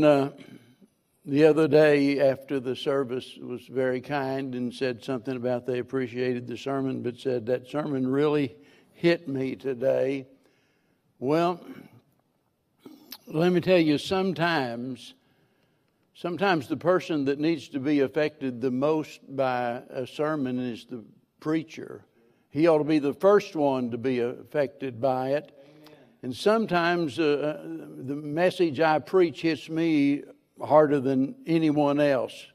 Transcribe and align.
Uh, 0.00 0.30
the 1.24 1.44
other 1.44 1.66
day 1.66 2.20
after 2.20 2.60
the 2.60 2.76
service 2.76 3.36
was 3.42 3.66
very 3.66 4.00
kind 4.00 4.54
and 4.54 4.72
said 4.72 5.02
something 5.02 5.34
about 5.34 5.66
they 5.66 5.80
appreciated 5.80 6.46
the 6.46 6.56
sermon, 6.56 7.02
but 7.02 7.16
said 7.16 7.46
that 7.46 7.66
sermon 7.66 8.06
really 8.06 8.54
hit 8.92 9.26
me 9.26 9.56
today. 9.56 10.24
Well, 11.18 11.60
let 13.26 13.50
me 13.50 13.60
tell 13.60 13.80
you, 13.80 13.98
sometimes, 13.98 15.14
sometimes 16.14 16.68
the 16.68 16.76
person 16.76 17.24
that 17.24 17.40
needs 17.40 17.66
to 17.70 17.80
be 17.80 17.98
affected 17.98 18.60
the 18.60 18.70
most 18.70 19.18
by 19.34 19.82
a 19.90 20.06
sermon 20.06 20.60
is 20.60 20.84
the 20.84 21.02
preacher. 21.40 22.04
He 22.50 22.68
ought 22.68 22.78
to 22.78 22.84
be 22.84 23.00
the 23.00 23.14
first 23.14 23.56
one 23.56 23.90
to 23.90 23.98
be 23.98 24.20
affected 24.20 25.00
by 25.00 25.30
it. 25.30 25.57
And 26.22 26.34
sometimes 26.34 27.18
uh, 27.18 27.22
uh, 27.22 27.62
the 28.06 28.16
message 28.16 28.80
I 28.80 28.98
preach 28.98 29.42
hits 29.42 29.68
me 29.68 30.22
harder 30.60 30.98
than 31.00 31.36
anyone 31.46 32.00
else. 32.00 32.46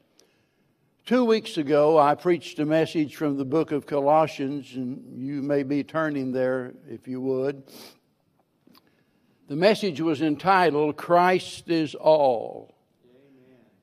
Two 1.05 1.25
weeks 1.25 1.57
ago, 1.57 1.97
I 1.97 2.15
preached 2.15 2.59
a 2.59 2.65
message 2.65 3.15
from 3.15 3.37
the 3.37 3.45
book 3.45 3.71
of 3.71 3.85
Colossians, 3.85 4.73
and 4.75 5.21
you 5.21 5.41
may 5.41 5.63
be 5.63 5.83
turning 5.83 6.31
there 6.31 6.73
if 6.89 7.07
you 7.07 7.21
would. 7.21 7.63
The 9.47 9.55
message 9.55 9.99
was 9.99 10.21
entitled, 10.21 10.95
Christ 10.95 11.69
is 11.69 11.95
All. 11.95 12.73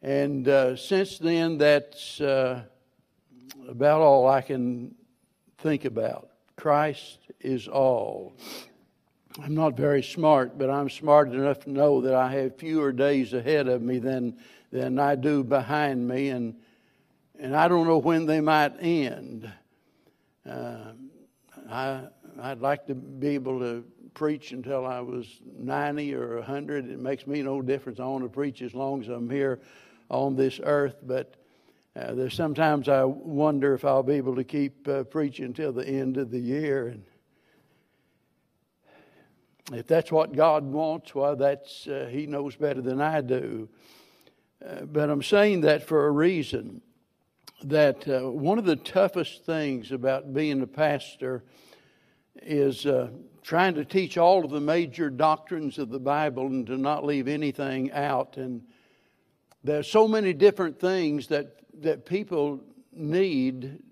Amen. 0.02 0.24
And 0.24 0.48
uh, 0.48 0.76
since 0.76 1.18
then, 1.18 1.58
that's 1.58 2.20
uh, 2.20 2.62
about 3.68 4.00
all 4.00 4.26
I 4.26 4.40
can 4.40 4.94
think 5.58 5.84
about. 5.84 6.30
Christ 6.56 7.18
is 7.40 7.68
all. 7.68 8.34
I'm 9.38 9.54
not 9.54 9.76
very 9.76 10.02
smart, 10.02 10.58
but 10.58 10.70
I'm 10.70 10.90
smart 10.90 11.28
enough 11.32 11.60
to 11.60 11.70
know 11.70 12.00
that 12.00 12.14
I 12.14 12.32
have 12.32 12.56
fewer 12.56 12.90
days 12.90 13.32
ahead 13.32 13.68
of 13.68 13.80
me 13.80 13.98
than, 13.98 14.36
than 14.72 14.98
I 14.98 15.14
do 15.14 15.44
behind 15.44 16.06
me, 16.08 16.30
and, 16.30 16.56
and 17.38 17.54
I 17.54 17.68
don't 17.68 17.86
know 17.86 17.98
when 17.98 18.26
they 18.26 18.40
might 18.40 18.72
end. 18.80 19.50
Uh, 20.48 20.92
I, 21.70 22.00
I'd 22.40 22.60
like 22.60 22.86
to 22.88 22.94
be 22.94 23.28
able 23.28 23.60
to 23.60 23.84
preach 24.14 24.50
until 24.50 24.84
I 24.84 24.98
was 24.98 25.26
90 25.56 26.14
or 26.16 26.36
100. 26.36 26.90
It 26.90 26.98
makes 26.98 27.26
me 27.28 27.42
no 27.42 27.62
difference. 27.62 28.00
I 28.00 28.06
want 28.06 28.24
to 28.24 28.28
preach 28.28 28.62
as 28.62 28.74
long 28.74 29.00
as 29.00 29.08
I'm 29.08 29.30
here 29.30 29.60
on 30.10 30.34
this 30.34 30.58
earth, 30.62 30.96
but 31.04 31.34
uh, 31.94 32.14
there's 32.14 32.34
sometimes 32.34 32.88
I 32.88 33.04
wonder 33.04 33.74
if 33.74 33.84
I'll 33.84 34.02
be 34.02 34.14
able 34.14 34.34
to 34.34 34.44
keep 34.44 34.88
uh, 34.88 35.04
preaching 35.04 35.44
until 35.44 35.72
the 35.72 35.86
end 35.86 36.16
of 36.16 36.32
the 36.32 36.40
year. 36.40 36.88
And 36.88 37.04
if 39.72 39.86
that's 39.86 40.10
what 40.10 40.34
God 40.34 40.64
wants, 40.64 41.14
well, 41.14 41.36
that's 41.36 41.86
uh, 41.86 42.08
He 42.10 42.26
knows 42.26 42.56
better 42.56 42.80
than 42.80 43.00
I 43.00 43.20
do. 43.20 43.68
Uh, 44.64 44.82
but 44.82 45.10
I'm 45.10 45.22
saying 45.22 45.62
that 45.62 45.86
for 45.86 46.06
a 46.06 46.10
reason. 46.10 46.82
That 47.64 48.08
uh, 48.08 48.30
one 48.30 48.58
of 48.58 48.64
the 48.64 48.76
toughest 48.76 49.44
things 49.44 49.92
about 49.92 50.32
being 50.32 50.62
a 50.62 50.66
pastor 50.66 51.44
is 52.36 52.86
uh, 52.86 53.10
trying 53.42 53.74
to 53.74 53.84
teach 53.84 54.16
all 54.16 54.44
of 54.44 54.50
the 54.50 54.60
major 54.60 55.10
doctrines 55.10 55.78
of 55.78 55.90
the 55.90 56.00
Bible 56.00 56.46
and 56.46 56.66
to 56.68 56.78
not 56.78 57.04
leave 57.04 57.28
anything 57.28 57.92
out. 57.92 58.38
And 58.38 58.62
there's 59.62 59.88
so 59.88 60.08
many 60.08 60.32
different 60.32 60.80
things 60.80 61.26
that 61.26 61.60
that 61.82 62.04
people 62.04 62.60
need, 62.92 63.82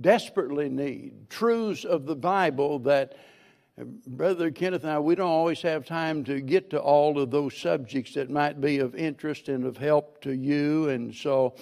desperately 0.00 0.68
need, 0.68 1.28
truths 1.28 1.84
of 1.84 2.06
the 2.06 2.16
Bible 2.16 2.78
that 2.80 3.16
Brother 3.84 4.50
Kenneth 4.50 4.82
and 4.82 4.92
I, 4.92 4.98
we 4.98 5.14
don't 5.14 5.28
always 5.28 5.62
have 5.62 5.86
time 5.86 6.24
to 6.24 6.40
get 6.40 6.70
to 6.70 6.80
all 6.80 7.18
of 7.18 7.30
those 7.30 7.56
subjects 7.56 8.14
that 8.14 8.30
might 8.30 8.60
be 8.60 8.78
of 8.78 8.94
interest 8.94 9.48
and 9.48 9.64
of 9.64 9.76
help 9.76 10.20
to 10.22 10.32
you. 10.32 10.88
And 10.88 11.14
so 11.14 11.54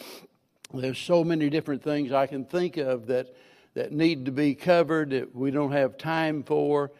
there's 0.72 0.98
so 0.98 1.22
many 1.22 1.48
different 1.50 1.82
things 1.82 2.12
I 2.12 2.26
can 2.26 2.44
think 2.44 2.76
of 2.76 3.06
that, 3.06 3.34
that 3.74 3.92
need 3.92 4.24
to 4.24 4.32
be 4.32 4.54
covered 4.54 5.10
that 5.10 5.34
we 5.34 5.50
don't 5.50 5.72
have 5.72 5.98
time 5.98 6.42
for. 6.42 6.92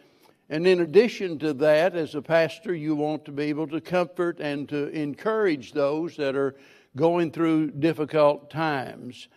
And 0.50 0.66
in 0.66 0.80
addition 0.80 1.38
to 1.40 1.52
that, 1.54 1.94
as 1.94 2.14
a 2.14 2.22
pastor, 2.22 2.74
you 2.74 2.94
want 2.94 3.24
to 3.26 3.32
be 3.32 3.44
able 3.44 3.66
to 3.68 3.80
comfort 3.80 4.40
and 4.40 4.68
to 4.68 4.88
encourage 4.88 5.72
those 5.72 6.16
that 6.16 6.36
are 6.36 6.56
going 6.96 7.30
through 7.30 7.72
difficult 7.72 8.50
times. 8.50 9.28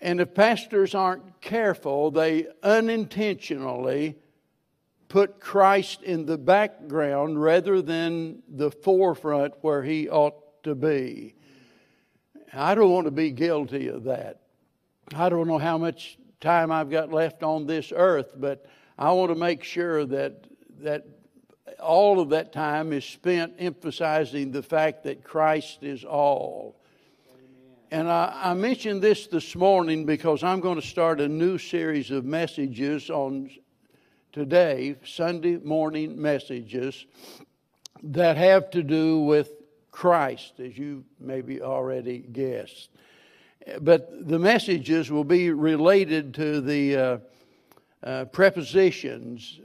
And 0.00 0.20
if 0.20 0.34
pastors 0.34 0.94
aren't 0.94 1.40
careful, 1.40 2.10
they 2.10 2.46
unintentionally 2.62 4.16
put 5.14 5.38
Christ 5.38 6.02
in 6.02 6.26
the 6.26 6.36
background 6.36 7.40
rather 7.40 7.80
than 7.80 8.42
the 8.48 8.72
forefront 8.72 9.54
where 9.60 9.80
he 9.80 10.08
ought 10.08 10.34
to 10.64 10.74
be. 10.74 11.36
I 12.52 12.74
don't 12.74 12.90
want 12.90 13.04
to 13.04 13.12
be 13.12 13.30
guilty 13.30 13.86
of 13.86 14.02
that. 14.04 14.40
I 15.14 15.28
don't 15.28 15.46
know 15.46 15.58
how 15.58 15.78
much 15.78 16.18
time 16.40 16.72
I've 16.72 16.90
got 16.90 17.12
left 17.12 17.44
on 17.44 17.64
this 17.64 17.92
earth, 17.94 18.30
but 18.34 18.66
I 18.98 19.12
want 19.12 19.30
to 19.30 19.36
make 19.36 19.62
sure 19.62 20.04
that 20.04 20.48
that 20.80 21.06
all 21.78 22.18
of 22.18 22.30
that 22.30 22.52
time 22.52 22.92
is 22.92 23.04
spent 23.04 23.54
emphasizing 23.60 24.50
the 24.50 24.64
fact 24.64 25.04
that 25.04 25.22
Christ 25.22 25.84
is 25.84 26.04
all. 26.04 26.80
And 27.92 28.10
I, 28.10 28.32
I, 28.46 28.54
mentioned 28.54 29.00
this 29.00 29.28
this 29.28 29.54
morning 29.54 30.06
because 30.06 30.42
I'm 30.42 30.58
going 30.58 30.80
to 30.80 30.86
start 30.86 31.20
a 31.20 31.28
new 31.28 31.56
series 31.56 32.10
of 32.10 32.24
messages 32.24 33.10
on 33.10 33.50
today, 34.34 34.96
Sunday 35.06 35.58
morning 35.58 36.20
messages, 36.20 37.06
that 38.02 38.36
have 38.36 38.68
to 38.72 38.82
do 38.82 39.20
with 39.20 39.52
Christ, 39.92 40.58
as 40.58 40.76
you 40.76 41.04
maybe 41.20 41.62
already 41.62 42.18
guessed. 42.18 42.90
But 43.80 44.28
the 44.28 44.40
messages 44.40 45.08
will 45.08 45.22
be 45.22 45.50
related 45.50 46.34
to 46.34 46.60
the 46.60 46.96
uh, 46.96 47.18
uh, 48.02 48.24
prepositions 48.24 49.60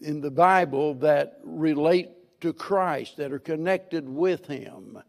in 0.00 0.20
the 0.20 0.30
Bible 0.30 0.94
that 0.94 1.40
relate 1.42 2.10
to 2.42 2.52
Christ, 2.52 3.16
that 3.16 3.32
are 3.32 3.40
connected 3.40 4.08
with 4.08 4.46
Him, 4.46 5.02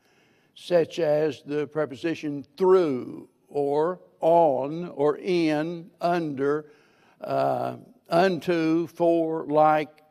such 0.56 0.98
as 0.98 1.44
the 1.44 1.68
preposition 1.68 2.44
through, 2.58 3.30
or 3.48 4.00
on, 4.22 4.90
or 4.96 5.18
in, 5.18 5.92
under, 6.02 6.66
uh, 7.22 7.76
unto, 8.12 8.88
for, 8.88 9.46
like, 9.46 10.02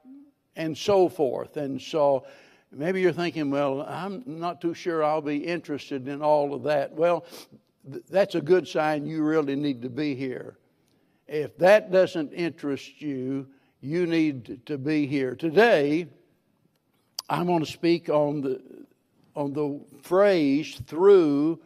and 0.56 0.76
so 0.76 1.08
forth. 1.08 1.56
And 1.56 1.80
so 1.80 2.26
maybe 2.72 3.00
you're 3.00 3.12
thinking, 3.12 3.50
well, 3.50 3.82
I'm 3.82 4.24
not 4.26 4.60
too 4.60 4.74
sure 4.74 5.04
I'll 5.04 5.20
be 5.20 5.36
interested 5.36 6.08
in 6.08 6.22
all 6.22 6.54
of 6.54 6.64
that. 6.64 6.92
Well, 6.92 7.24
th- 7.90 8.04
that's 8.10 8.34
a 8.34 8.40
good 8.40 8.66
sign 8.66 9.06
you 9.06 9.22
really 9.22 9.54
need 9.54 9.82
to 9.82 9.90
be 9.90 10.14
here. 10.14 10.56
If 11.28 11.56
that 11.58 11.92
doesn't 11.92 12.32
interest 12.32 13.00
you, 13.00 13.46
you 13.80 14.06
need 14.06 14.66
to 14.66 14.76
be 14.76 15.06
here. 15.06 15.34
Today, 15.36 16.08
I'm 17.28 17.46
going 17.46 17.64
to 17.64 17.70
speak 17.70 18.08
on 18.08 18.40
the, 18.40 18.60
on 19.36 19.52
the 19.52 19.80
phrase 20.02 20.80
through 20.86 21.60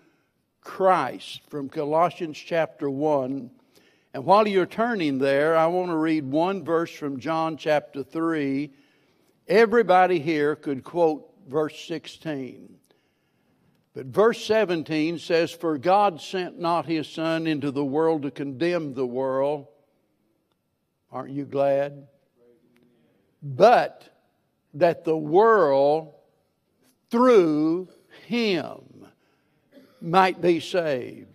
Christ 0.61 1.43
from 1.49 1.69
Colossians 1.69 2.39
chapter 2.39 2.91
1. 2.91 3.51
And 4.15 4.25
while 4.25 4.49
you're 4.49 4.65
turning 4.65 5.19
there, 5.19 5.57
I 5.57 5.67
want 5.67 5.91
to 5.91 5.97
read 5.97 6.25
one 6.25 6.65
verse 6.65 6.91
from 6.91 7.21
John 7.21 7.59
chapter 7.59 8.03
3. 8.03 8.71
Everybody 9.47 10.21
here 10.21 10.57
could 10.57 10.83
quote 10.85 11.31
verse 11.47 11.79
16. 11.87 12.77
But 13.93 14.07
verse 14.07 14.43
17 14.47 15.19
says, 15.19 15.51
For 15.51 15.77
God 15.77 16.23
sent 16.23 16.59
not 16.59 16.87
his 16.87 17.09
Son 17.09 17.47
into 17.47 17.71
the 17.71 17.85
world 17.85 18.23
to 18.23 18.31
condemn 18.31 18.95
the 18.95 19.07
world 19.07 19.67
Aren't 21.15 21.31
you 21.31 21.45
glad? 21.45 22.09
But 23.41 24.09
that 24.75 25.05
the 25.05 25.17
world 25.17 26.13
through 27.09 27.89
him 28.27 29.07
might 30.01 30.41
be 30.41 30.59
saved. 30.59 31.34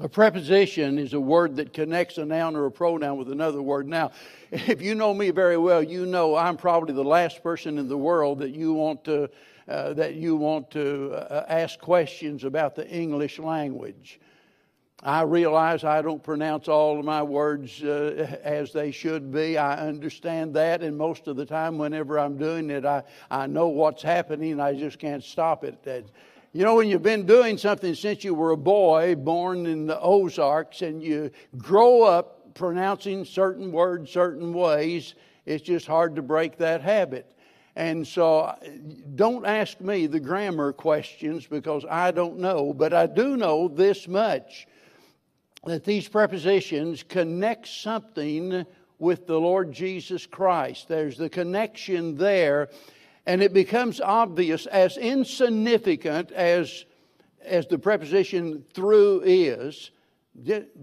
A 0.00 0.08
preposition 0.08 0.98
is 0.98 1.12
a 1.12 1.20
word 1.20 1.56
that 1.56 1.74
connects 1.74 2.16
a 2.16 2.24
noun 2.24 2.56
or 2.56 2.64
a 2.64 2.70
pronoun 2.70 3.18
with 3.18 3.30
another 3.30 3.60
word. 3.60 3.86
Now, 3.86 4.12
if 4.50 4.80
you 4.80 4.94
know 4.94 5.12
me 5.12 5.30
very 5.30 5.58
well, 5.58 5.82
you 5.82 6.06
know 6.06 6.34
I'm 6.34 6.56
probably 6.56 6.94
the 6.94 7.04
last 7.04 7.42
person 7.42 7.78
in 7.78 7.88
the 7.88 7.98
world 7.98 8.38
that 8.38 8.50
you 8.50 8.72
want 8.72 9.04
to 9.04 9.28
uh, 9.68 9.92
that 9.92 10.14
you 10.14 10.34
want 10.34 10.70
to 10.72 11.12
uh, 11.12 11.44
ask 11.48 11.78
questions 11.78 12.42
about 12.42 12.74
the 12.74 12.88
English 12.88 13.38
language. 13.38 14.18
I 15.04 15.22
realize 15.22 15.84
I 15.84 16.02
don't 16.02 16.22
pronounce 16.22 16.68
all 16.68 16.98
of 16.98 17.04
my 17.04 17.22
words 17.22 17.82
uh, 17.82 18.38
as 18.42 18.72
they 18.72 18.90
should 18.90 19.32
be. 19.32 19.58
I 19.58 19.86
understand 19.86 20.54
that, 20.54 20.82
and 20.82 20.96
most 20.96 21.28
of 21.28 21.36
the 21.36 21.46
time, 21.46 21.78
whenever 21.78 22.18
I'm 22.18 22.36
doing 22.38 22.70
it, 22.70 22.84
I, 22.84 23.02
I 23.30 23.46
know 23.46 23.68
what's 23.68 24.02
happening. 24.02 24.58
I 24.58 24.74
just 24.74 24.98
can't 24.98 25.22
stop 25.22 25.64
it. 25.64 25.78
You 26.54 26.64
know, 26.64 26.74
when 26.74 26.88
you've 26.88 27.02
been 27.02 27.24
doing 27.24 27.56
something 27.56 27.94
since 27.94 28.24
you 28.24 28.34
were 28.34 28.50
a 28.50 28.58
boy, 28.58 29.14
born 29.14 29.64
in 29.64 29.86
the 29.86 29.98
Ozarks, 29.98 30.82
and 30.82 31.02
you 31.02 31.30
grow 31.56 32.02
up 32.02 32.54
pronouncing 32.54 33.24
certain 33.24 33.72
words 33.72 34.10
certain 34.10 34.52
ways, 34.52 35.14
it's 35.46 35.62
just 35.62 35.86
hard 35.86 36.16
to 36.16 36.22
break 36.22 36.58
that 36.58 36.82
habit. 36.82 37.34
And 37.74 38.06
so 38.06 38.54
don't 39.14 39.46
ask 39.46 39.80
me 39.80 40.06
the 40.06 40.20
grammar 40.20 40.74
questions 40.74 41.46
because 41.46 41.86
I 41.88 42.10
don't 42.10 42.38
know, 42.38 42.74
but 42.74 42.92
I 42.92 43.06
do 43.06 43.38
know 43.38 43.68
this 43.68 44.06
much 44.06 44.66
that 45.64 45.84
these 45.84 46.06
prepositions 46.06 47.02
connect 47.02 47.66
something 47.66 48.66
with 48.98 49.26
the 49.26 49.40
Lord 49.40 49.72
Jesus 49.72 50.26
Christ. 50.26 50.86
There's 50.86 51.16
the 51.16 51.30
connection 51.30 52.14
there, 52.16 52.68
and 53.26 53.42
it 53.42 53.52
becomes 53.52 54.00
obvious 54.00 54.66
as 54.66 54.96
insignificant 54.96 56.32
as, 56.32 56.84
as 57.44 57.66
the 57.66 57.78
preposition 57.78 58.64
through 58.74 59.22
is. 59.24 59.90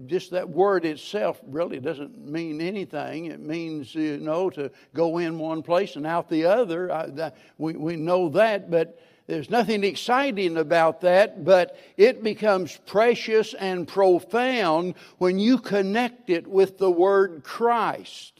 Just 0.06 0.30
that 0.30 0.48
word 0.48 0.84
itself 0.84 1.40
really 1.44 1.80
doesn't 1.80 2.16
mean 2.24 2.60
anything. 2.60 3.26
It 3.26 3.40
means, 3.40 3.94
you 3.94 4.18
know, 4.18 4.48
to 4.50 4.70
go 4.94 5.18
in 5.18 5.38
one 5.38 5.62
place 5.62 5.96
and 5.96 6.06
out 6.06 6.28
the 6.28 6.44
other. 6.44 7.32
We, 7.58 7.72
we 7.72 7.96
know 7.96 8.28
that, 8.30 8.70
but 8.70 9.00
there's 9.26 9.50
nothing 9.50 9.84
exciting 9.84 10.56
about 10.56 11.00
that, 11.02 11.44
but 11.44 11.76
it 11.96 12.22
becomes 12.22 12.76
precious 12.86 13.54
and 13.54 13.86
profound 13.86 14.94
when 15.18 15.38
you 15.38 15.58
connect 15.58 16.30
it 16.30 16.46
with 16.46 16.78
the 16.78 16.90
word 16.90 17.42
Christ. 17.44 18.39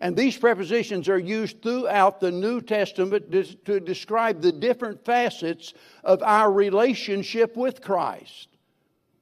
And 0.00 0.16
these 0.16 0.36
prepositions 0.36 1.08
are 1.08 1.18
used 1.18 1.62
throughout 1.62 2.20
the 2.20 2.30
New 2.30 2.62
Testament 2.62 3.30
to 3.66 3.80
describe 3.80 4.40
the 4.40 4.52
different 4.52 5.04
facets 5.04 5.74
of 6.02 6.22
our 6.22 6.50
relationship 6.50 7.54
with 7.54 7.82
Christ. 7.82 8.48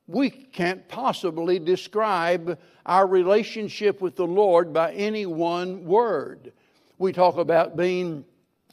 We 0.06 0.30
can't 0.30 0.88
possibly 0.88 1.58
describe 1.58 2.58
our 2.86 3.06
relationship 3.06 4.00
with 4.00 4.14
the 4.14 4.26
Lord 4.26 4.72
by 4.72 4.92
any 4.92 5.26
one 5.26 5.84
word. 5.84 6.52
We 6.96 7.12
talk 7.12 7.36
about 7.36 7.76
being 7.76 8.24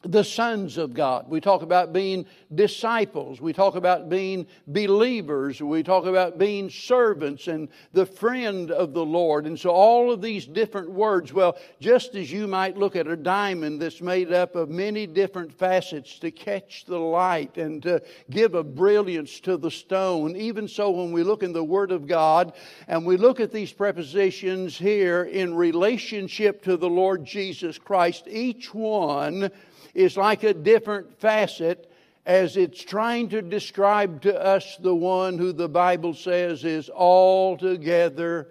the 0.06 0.24
sons 0.24 0.78
of 0.78 0.94
God. 0.94 1.26
We 1.28 1.42
talk 1.42 1.64
about 1.64 1.92
being 1.92 2.26
disciples. 2.54 3.42
We 3.42 3.54
talk 3.54 3.76
about 3.76 4.08
being 4.08 4.46
believers. 4.68 5.62
We 5.62 5.82
talk 5.82 6.06
about 6.06 6.38
being 6.38 6.70
servants 6.70 7.48
and 7.48 7.70
the 7.92 8.06
friend 8.06 8.70
of 8.72 8.94
the 8.94 9.06
Lord. 9.06 9.48
And 9.48 9.60
so, 9.60 9.72
all 9.72 10.12
of 10.12 10.22
these 10.22 10.46
different 10.46 10.92
words, 10.92 11.34
well, 11.34 11.58
just 11.80 12.16
as 12.16 12.32
you 12.32 12.48
might 12.48 12.78
look 12.78 12.96
at 12.96 13.08
a 13.08 13.16
diamond 13.16 13.82
that's 13.82 14.02
made 14.02 14.32
up 14.32 14.56
of 14.56 14.70
many 14.70 15.08
different 15.08 15.52
facets 15.52 16.20
to 16.20 16.30
catch 16.30 16.86
the 16.86 17.00
light 17.00 17.58
and 17.58 17.82
to 17.84 18.02
give 18.30 18.54
a 18.54 18.64
brilliance 18.64 19.40
to 19.42 19.58
the 19.58 19.72
stone, 19.72 20.36
even 20.36 20.68
so, 20.68 20.92
when 20.92 21.12
we 21.12 21.24
look 21.24 21.42
in 21.42 21.52
the 21.52 21.64
Word 21.64 21.92
of 21.92 22.08
God 22.08 22.54
and 22.88 23.06
we 23.06 23.18
look 23.18 23.40
at 23.40 23.52
these 23.52 23.74
prepositions 23.74 24.78
here 24.78 25.24
in 25.24 25.56
relationship 25.56 26.62
to 26.64 26.78
the 26.78 26.90
Lord 26.90 27.26
Jesus 27.26 27.80
Christ, 27.80 28.28
each 28.28 28.74
one 28.74 29.52
is 29.96 30.18
like 30.18 30.44
a 30.44 30.54
different 30.54 31.20
facet 31.20 31.90
as 32.26 32.58
it's 32.58 32.84
trying 32.84 33.30
to 33.30 33.42
describe 33.42 34.22
to 34.22 34.44
us 34.44 34.78
the 34.78 34.94
one 34.94 35.38
who 35.38 35.54
the 35.54 35.70
Bible 35.70 36.14
says 36.14 36.64
is 36.64 36.90
altogether 36.90 38.50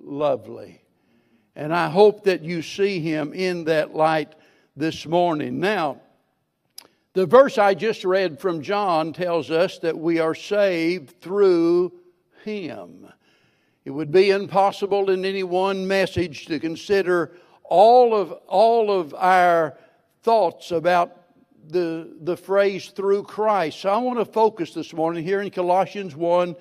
lovely. 0.00 0.82
And 1.54 1.74
I 1.74 1.88
hope 1.88 2.24
that 2.24 2.42
you 2.42 2.62
see 2.62 3.00
him 3.00 3.32
in 3.32 3.64
that 3.64 3.94
light 3.94 4.34
this 4.76 5.06
morning. 5.06 5.60
Now, 5.60 6.00
the 7.14 7.26
verse 7.26 7.58
I 7.58 7.74
just 7.74 8.04
read 8.04 8.38
from 8.38 8.62
John 8.62 9.12
tells 9.12 9.50
us 9.50 9.78
that 9.78 9.98
we 9.98 10.18
are 10.18 10.34
saved 10.34 11.20
through 11.20 11.92
him. 12.44 13.06
It 13.84 13.90
would 13.90 14.12
be 14.12 14.30
impossible 14.30 15.10
in 15.10 15.24
any 15.24 15.42
one 15.42 15.86
message 15.86 16.46
to 16.46 16.60
consider 16.60 17.32
all 17.64 18.14
of, 18.14 18.32
all 18.46 18.90
of 18.90 19.14
our 19.14 19.78
thoughts 20.26 20.72
about 20.72 21.22
the, 21.68 22.16
the 22.20 22.36
phrase 22.36 22.88
through 22.88 23.22
Christ. 23.22 23.78
So 23.78 23.90
I 23.90 23.98
want 23.98 24.18
to 24.18 24.24
focus 24.24 24.74
this 24.74 24.92
morning 24.92 25.22
here 25.22 25.40
in 25.40 25.52
Colossians 25.52 26.16
1 26.16 26.56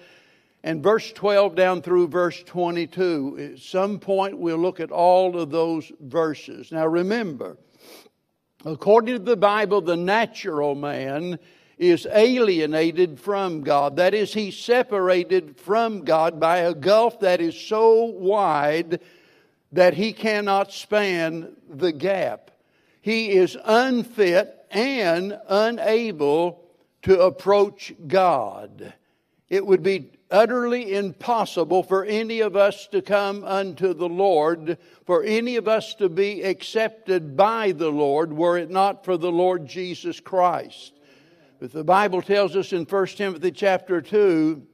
and 0.64 0.84
verse 0.84 1.12
12 1.12 1.56
down 1.56 1.82
through 1.82 2.10
verse 2.10 2.44
22. 2.44 3.54
At 3.54 3.60
some 3.60 3.98
point, 3.98 4.38
we'll 4.38 4.60
look 4.60 4.80
at 4.80 4.92
all 4.92 5.36
of 5.40 5.50
those 5.50 5.92
verses. 6.00 6.72
Now 6.72 6.86
remember, 6.86 7.58
according 8.66 9.16
to 9.16 9.24
the 9.24 9.36
Bible, 9.36 9.82
the 9.82 9.98
natural 9.98 10.76
man 10.76 11.40
is 11.80 12.08
alienated 12.12 13.20
from 13.20 13.62
God. 13.62 13.96
That 13.96 14.14
is, 14.14 14.32
he's 14.32 14.60
separated 14.60 15.58
from 15.58 16.06
God 16.06 16.40
by 16.40 16.58
a 16.58 16.76
gulf 16.76 17.22
that 17.22 17.42
is 17.42 17.60
so 17.60 18.04
wide 18.04 19.00
that 19.72 19.96
he 19.96 20.14
cannot 20.14 20.72
span 20.72 21.56
the 21.68 21.92
gap 21.92 22.52
he 23.06 23.34
is 23.34 23.56
unfit 23.66 24.66
and 24.72 25.38
unable 25.48 26.66
to 27.04 27.22
approach 27.22 27.94
God. 28.08 28.96
It 29.48 29.64
would 29.64 29.84
be 29.84 30.10
utterly 30.32 30.96
impossible 30.96 31.84
for 31.84 32.04
any 32.04 32.40
of 32.40 32.56
us 32.56 32.88
to 32.88 33.04
come 33.04 33.44
unto 33.44 33.94
the 33.94 34.10
Lord, 34.10 34.80
for 35.06 35.22
any 35.24 35.56
of 35.56 35.68
us 35.68 35.94
to 35.96 36.10
be 36.10 36.42
accepted 36.42 37.38
by 37.38 37.74
the 37.74 37.92
Lord, 37.92 38.34
were 38.34 38.58
it 38.58 38.72
not 38.72 39.06
for 39.06 39.18
the 39.18 39.32
Lord 39.32 39.68
Jesus 39.68 40.20
Christ. 40.20 40.94
But 41.60 41.74
the 41.74 41.84
Bible 41.84 42.24
tells 42.24 42.56
us 42.56 42.74
in 42.74 42.86
1 42.86 43.06
Timothy 43.10 43.52
chapter 43.52 44.02
2 44.02 44.66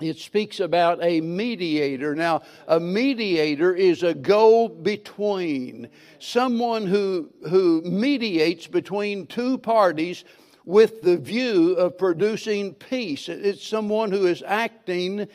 it 0.00 0.18
speaks 0.18 0.60
about 0.60 1.02
a 1.02 1.20
mediator. 1.20 2.14
Now, 2.14 2.42
a 2.66 2.78
mediator 2.78 3.74
is 3.74 4.02
a 4.02 4.14
go 4.14 4.68
between, 4.68 5.88
someone 6.18 6.86
who, 6.86 7.30
who 7.48 7.82
mediates 7.82 8.66
between 8.66 9.26
two 9.26 9.58
parties 9.58 10.24
with 10.64 11.02
the 11.02 11.16
view 11.16 11.74
of 11.74 11.98
producing 11.98 12.74
peace. 12.74 13.28
It's 13.28 13.66
someone 13.66 14.12
who 14.12 14.26
is 14.26 14.42
acting 14.46 15.26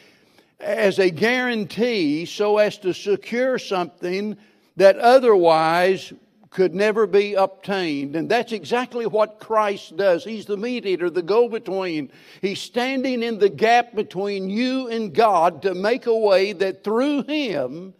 as 0.60 1.00
a 1.00 1.10
guarantee 1.10 2.26
so 2.26 2.58
as 2.58 2.78
to 2.80 2.94
secure 2.94 3.58
something 3.60 4.38
that 4.78 4.98
otherwise 4.98 6.14
could 6.54 6.76
never 6.76 7.08
be 7.08 7.34
obtained. 7.34 8.16
And 8.16 8.30
that's 8.30 8.52
exactly 8.52 9.08
what 9.08 9.40
Christ 9.40 9.98
does. 9.98 10.24
He's 10.24 10.46
the 10.46 10.56
mediator, 10.56 11.10
the 11.10 11.24
go 11.24 11.50
between. 11.50 12.12
He's 12.42 12.62
standing 12.62 13.24
in 13.24 13.40
the 13.40 13.50
gap 13.50 13.96
between 13.96 14.50
you 14.50 14.88
and 14.88 15.14
God 15.14 15.64
to 15.64 15.74
make 15.74 16.06
a 16.06 16.16
way 16.16 16.54
that 16.54 16.84
through 16.84 17.24
Him 17.24 17.96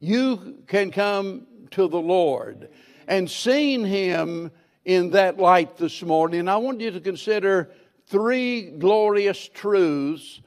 you 0.00 0.56
can 0.66 0.90
come 0.90 1.46
to 1.72 1.86
the 1.86 2.00
Lord. 2.00 2.70
And 3.06 3.30
seeing 3.30 3.84
Him 3.84 4.50
in 4.86 5.10
that 5.10 5.36
light 5.36 5.76
this 5.76 6.02
morning, 6.02 6.48
I 6.48 6.56
want 6.56 6.80
you 6.80 6.90
to 6.90 7.00
consider 7.00 7.70
three 8.06 8.70
glorious 8.70 9.48
truths 9.48 10.40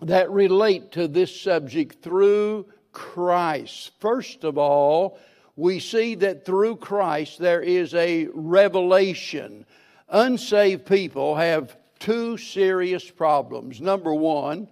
that 0.00 0.30
relate 0.30 0.92
to 0.92 1.06
this 1.06 1.38
subject 1.38 2.02
through 2.02 2.66
Christ. 2.92 3.92
First 4.00 4.44
of 4.44 4.56
all, 4.56 5.18
we 5.58 5.80
see 5.80 6.14
that 6.14 6.44
through 6.44 6.76
Christ 6.76 7.40
there 7.40 7.60
is 7.60 7.92
a 7.92 8.28
revelation. 8.32 9.66
Unsaved 10.08 10.86
people 10.86 11.34
have 11.34 11.76
two 11.98 12.36
serious 12.36 13.10
problems. 13.10 13.80
Number 13.80 14.14
one, 14.14 14.68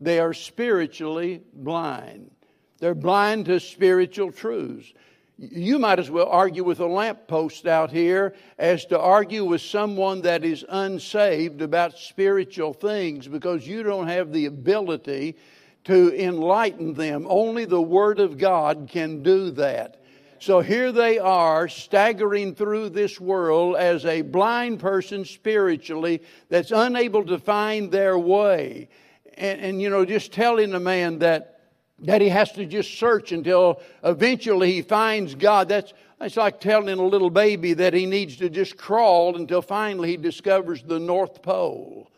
they 0.00 0.18
are 0.18 0.34
spiritually 0.34 1.40
blind. 1.52 2.32
They're 2.80 2.96
blind 2.96 3.46
to 3.46 3.60
spiritual 3.60 4.32
truths. 4.32 4.92
You 5.38 5.78
might 5.78 6.00
as 6.00 6.10
well 6.10 6.26
argue 6.26 6.64
with 6.64 6.80
a 6.80 6.86
lamppost 6.86 7.68
out 7.68 7.92
here 7.92 8.34
as 8.58 8.86
to 8.86 8.98
argue 8.98 9.44
with 9.44 9.60
someone 9.60 10.22
that 10.22 10.44
is 10.44 10.64
unsaved 10.68 11.62
about 11.62 11.96
spiritual 11.96 12.72
things 12.72 13.28
because 13.28 13.68
you 13.68 13.84
don't 13.84 14.08
have 14.08 14.32
the 14.32 14.46
ability 14.46 15.36
to 15.84 16.12
enlighten 16.20 16.94
them. 16.94 17.24
Only 17.28 17.66
the 17.66 17.80
Word 17.80 18.18
of 18.18 18.36
God 18.36 18.88
can 18.90 19.22
do 19.22 19.52
that. 19.52 20.00
So 20.44 20.60
here 20.60 20.92
they 20.92 21.18
are 21.18 21.68
staggering 21.68 22.54
through 22.54 22.90
this 22.90 23.18
world 23.18 23.76
as 23.76 24.04
a 24.04 24.20
blind 24.20 24.78
person 24.78 25.24
spiritually 25.24 26.20
that's 26.50 26.70
unable 26.70 27.24
to 27.24 27.38
find 27.38 27.90
their 27.90 28.18
way. 28.18 28.90
And, 29.38 29.58
and, 29.62 29.80
you 29.80 29.88
know, 29.88 30.04
just 30.04 30.34
telling 30.34 30.74
a 30.74 30.80
man 30.80 31.20
that, 31.20 31.60
that 32.00 32.20
he 32.20 32.28
has 32.28 32.52
to 32.52 32.66
just 32.66 32.98
search 32.98 33.32
until 33.32 33.80
eventually 34.02 34.72
he 34.72 34.82
finds 34.82 35.34
God, 35.34 35.70
that's, 35.70 35.94
that's 36.18 36.36
like 36.36 36.60
telling 36.60 36.98
a 36.98 37.06
little 37.06 37.30
baby 37.30 37.72
that 37.72 37.94
he 37.94 38.04
needs 38.04 38.36
to 38.36 38.50
just 38.50 38.76
crawl 38.76 39.36
until 39.36 39.62
finally 39.62 40.10
he 40.10 40.16
discovers 40.18 40.82
the 40.82 41.00
North 41.00 41.40
Pole. 41.40 42.10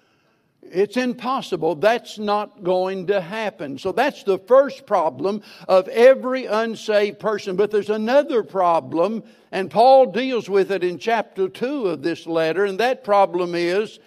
It's 0.73 0.97
impossible. 0.97 1.75
That's 1.75 2.19
not 2.19 2.63
going 2.63 3.07
to 3.09 3.21
happen. 3.21 3.79
So 3.79 3.93
that's 3.93 4.23
the 4.23 4.39
first 4.39 4.87
problem 4.87 5.43
of 5.69 5.89
every 5.89 6.47
unsaved 6.47 7.19
person. 7.19 7.57
But 7.57 7.71
there's 7.71 7.91
another 7.91 8.43
problem, 8.43 9.25
and 9.53 9.71
Paul 9.71 10.07
deals 10.07 10.49
with 10.49 10.71
it 10.71 10.85
in 10.85 10.99
chapter 10.99 11.49
2 11.49 11.89
of 11.89 12.03
this 12.03 12.27
letter, 12.27 12.65
and 12.65 12.81
that 12.81 13.05
problem 13.05 13.55
is 13.55 13.99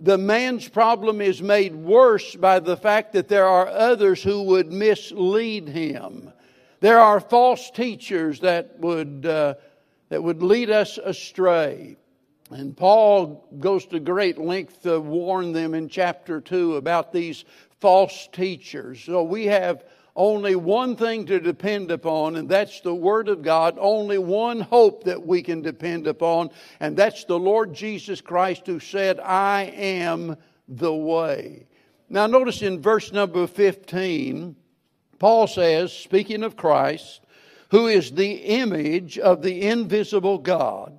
the 0.00 0.18
man's 0.18 0.68
problem 0.68 1.20
is 1.20 1.42
made 1.42 1.74
worse 1.74 2.36
by 2.36 2.60
the 2.60 2.76
fact 2.76 3.12
that 3.14 3.28
there 3.28 3.46
are 3.46 3.66
others 3.66 4.22
who 4.22 4.42
would 4.44 4.72
mislead 4.72 5.68
him. 5.68 6.32
There 6.80 7.00
are 7.00 7.20
false 7.20 7.70
teachers 7.70 8.40
that 8.40 8.78
would. 8.78 9.26
Uh, 9.26 9.54
that 10.08 10.22
would 10.22 10.42
lead 10.42 10.70
us 10.70 10.98
astray. 10.98 11.96
And 12.50 12.76
Paul 12.76 13.46
goes 13.58 13.86
to 13.86 14.00
great 14.00 14.38
length 14.38 14.82
to 14.82 15.00
warn 15.00 15.52
them 15.52 15.74
in 15.74 15.88
chapter 15.88 16.40
2 16.40 16.76
about 16.76 17.12
these 17.12 17.44
false 17.80 18.28
teachers. 18.32 19.02
So 19.04 19.22
we 19.22 19.46
have 19.46 19.84
only 20.16 20.56
one 20.56 20.96
thing 20.96 21.26
to 21.26 21.38
depend 21.38 21.92
upon, 21.92 22.36
and 22.36 22.48
that's 22.48 22.80
the 22.80 22.94
Word 22.94 23.28
of 23.28 23.42
God. 23.42 23.76
Only 23.78 24.18
one 24.18 24.60
hope 24.60 25.04
that 25.04 25.24
we 25.24 25.42
can 25.42 25.62
depend 25.62 26.08
upon, 26.08 26.50
and 26.80 26.96
that's 26.96 27.24
the 27.24 27.38
Lord 27.38 27.72
Jesus 27.72 28.20
Christ 28.20 28.66
who 28.66 28.80
said, 28.80 29.20
I 29.20 29.64
am 29.76 30.36
the 30.66 30.92
way. 30.92 31.68
Now, 32.08 32.26
notice 32.26 32.62
in 32.62 32.82
verse 32.82 33.12
number 33.12 33.46
15, 33.46 34.56
Paul 35.18 35.46
says, 35.46 35.92
speaking 35.92 36.42
of 36.42 36.56
Christ, 36.56 37.20
who 37.70 37.86
is 37.86 38.10
the 38.10 38.32
image 38.32 39.18
of 39.18 39.42
the 39.42 39.62
invisible 39.62 40.38
God, 40.38 40.98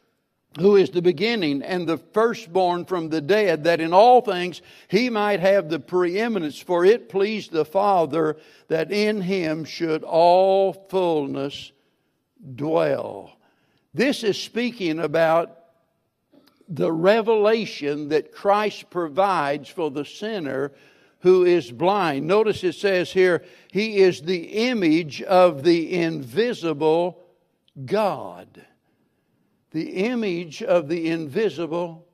who 0.59 0.75
is 0.75 0.89
the 0.89 1.01
beginning 1.01 1.61
and 1.61 1.87
the 1.87 1.97
firstborn 1.97 2.83
from 2.85 3.09
the 3.09 3.21
dead, 3.21 3.63
that 3.63 3.79
in 3.79 3.93
all 3.93 4.21
things 4.21 4.61
he 4.89 5.09
might 5.09 5.39
have 5.39 5.69
the 5.69 5.79
preeminence. 5.79 6.59
For 6.59 6.83
it 6.83 7.09
pleased 7.09 7.51
the 7.51 7.65
Father 7.65 8.37
that 8.67 8.91
in 8.91 9.21
him 9.21 9.63
should 9.63 10.03
all 10.03 10.73
fullness 10.73 11.71
dwell. 12.55 13.37
This 13.93 14.23
is 14.23 14.41
speaking 14.41 14.99
about 14.99 15.57
the 16.67 16.91
revelation 16.91 18.09
that 18.09 18.33
Christ 18.33 18.89
provides 18.89 19.69
for 19.69 19.89
the 19.91 20.05
sinner 20.05 20.71
who 21.19 21.45
is 21.45 21.71
blind. 21.71 22.25
Notice 22.27 22.63
it 22.63 22.75
says 22.75 23.11
here, 23.11 23.43
He 23.71 23.97
is 23.97 24.21
the 24.21 24.69
image 24.69 25.21
of 25.21 25.63
the 25.63 25.93
invisible 25.93 27.23
God 27.85 28.65
the 29.71 29.89
image 29.89 30.61
of 30.61 30.87
the 30.87 31.09
invisible 31.09 32.05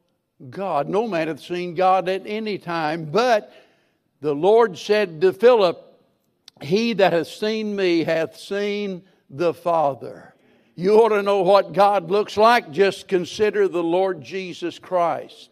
God. 0.50 0.88
No 0.88 1.08
man 1.08 1.28
hath 1.28 1.42
seen 1.42 1.74
God 1.74 2.08
at 2.08 2.24
any 2.26 2.58
time, 2.58 3.06
but 3.06 3.52
the 4.22 4.34
Lord 4.34 4.78
said 4.78 5.22
to 5.22 5.34
Philip, 5.34 5.84
He 6.62 6.94
that 6.94 7.14
hath 7.14 7.28
seen 7.28 7.76
me 7.76 8.04
hath 8.04 8.38
seen 8.38 9.04
the 9.30 9.54
Father. 9.54 10.36
You 10.76 11.02
ought 11.02 11.10
to 11.10 11.24
know 11.24 11.42
what 11.42 11.74
God 11.74 12.12
looks 12.12 12.38
like. 12.38 12.72
Just 12.72 13.08
consider 13.08 13.68
the 13.68 13.84
Lord 13.84 14.22
Jesus 14.22 14.78
Christ. 14.78 15.50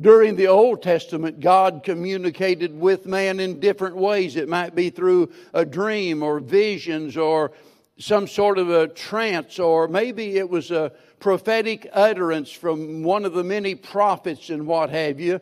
During 0.00 0.36
the 0.36 0.46
Old 0.46 0.82
Testament, 0.82 1.40
God 1.40 1.82
communicated 1.82 2.78
with 2.78 3.06
man 3.06 3.40
in 3.40 3.58
different 3.58 3.96
ways. 3.96 4.36
It 4.36 4.48
might 4.48 4.74
be 4.74 4.90
through 4.90 5.32
a 5.52 5.64
dream 5.64 6.22
or 6.22 6.38
visions 6.38 7.16
or 7.16 7.52
some 7.98 8.28
sort 8.28 8.58
of 8.58 8.70
a 8.70 8.88
trance, 8.88 9.58
or 9.58 9.88
maybe 9.88 10.36
it 10.36 10.48
was 10.48 10.70
a 10.70 10.92
prophetic 11.26 11.88
utterance 11.92 12.52
from 12.52 13.02
one 13.02 13.24
of 13.24 13.32
the 13.32 13.42
many 13.42 13.74
prophets 13.74 14.48
and 14.48 14.64
what 14.64 14.90
have 14.90 15.18
you. 15.18 15.40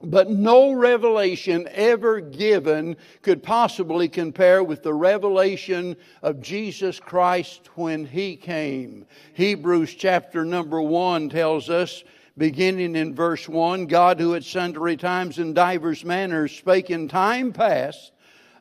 But 0.00 0.30
no 0.30 0.70
revelation 0.70 1.68
ever 1.72 2.20
given 2.20 2.96
could 3.22 3.42
possibly 3.42 4.08
compare 4.08 4.62
with 4.62 4.84
the 4.84 4.94
revelation 4.94 5.96
of 6.22 6.40
Jesus 6.40 7.00
Christ 7.00 7.68
when 7.74 8.06
He 8.06 8.36
came. 8.36 9.06
Hebrews 9.34 9.92
chapter 9.96 10.44
number 10.44 10.80
one 10.80 11.30
tells 11.30 11.68
us, 11.68 12.04
beginning 12.36 12.94
in 12.94 13.12
verse 13.12 13.48
one, 13.48 13.86
God 13.86 14.20
who 14.20 14.36
at 14.36 14.44
sundry 14.44 14.96
times 14.96 15.38
and 15.38 15.52
divers 15.52 16.04
manners 16.04 16.56
spake 16.56 16.90
in 16.90 17.08
time 17.08 17.52
past 17.52 18.12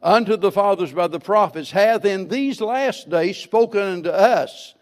unto 0.02 0.36
the 0.36 0.52
fathers 0.52 0.92
by 0.92 1.06
the 1.06 1.20
prophets, 1.20 1.70
hath 1.70 2.04
in 2.04 2.30
these 2.30 2.60
last 2.62 3.12
days 3.12 3.38
spoken 3.38 3.82
unto 3.82 4.10
us 4.10 4.74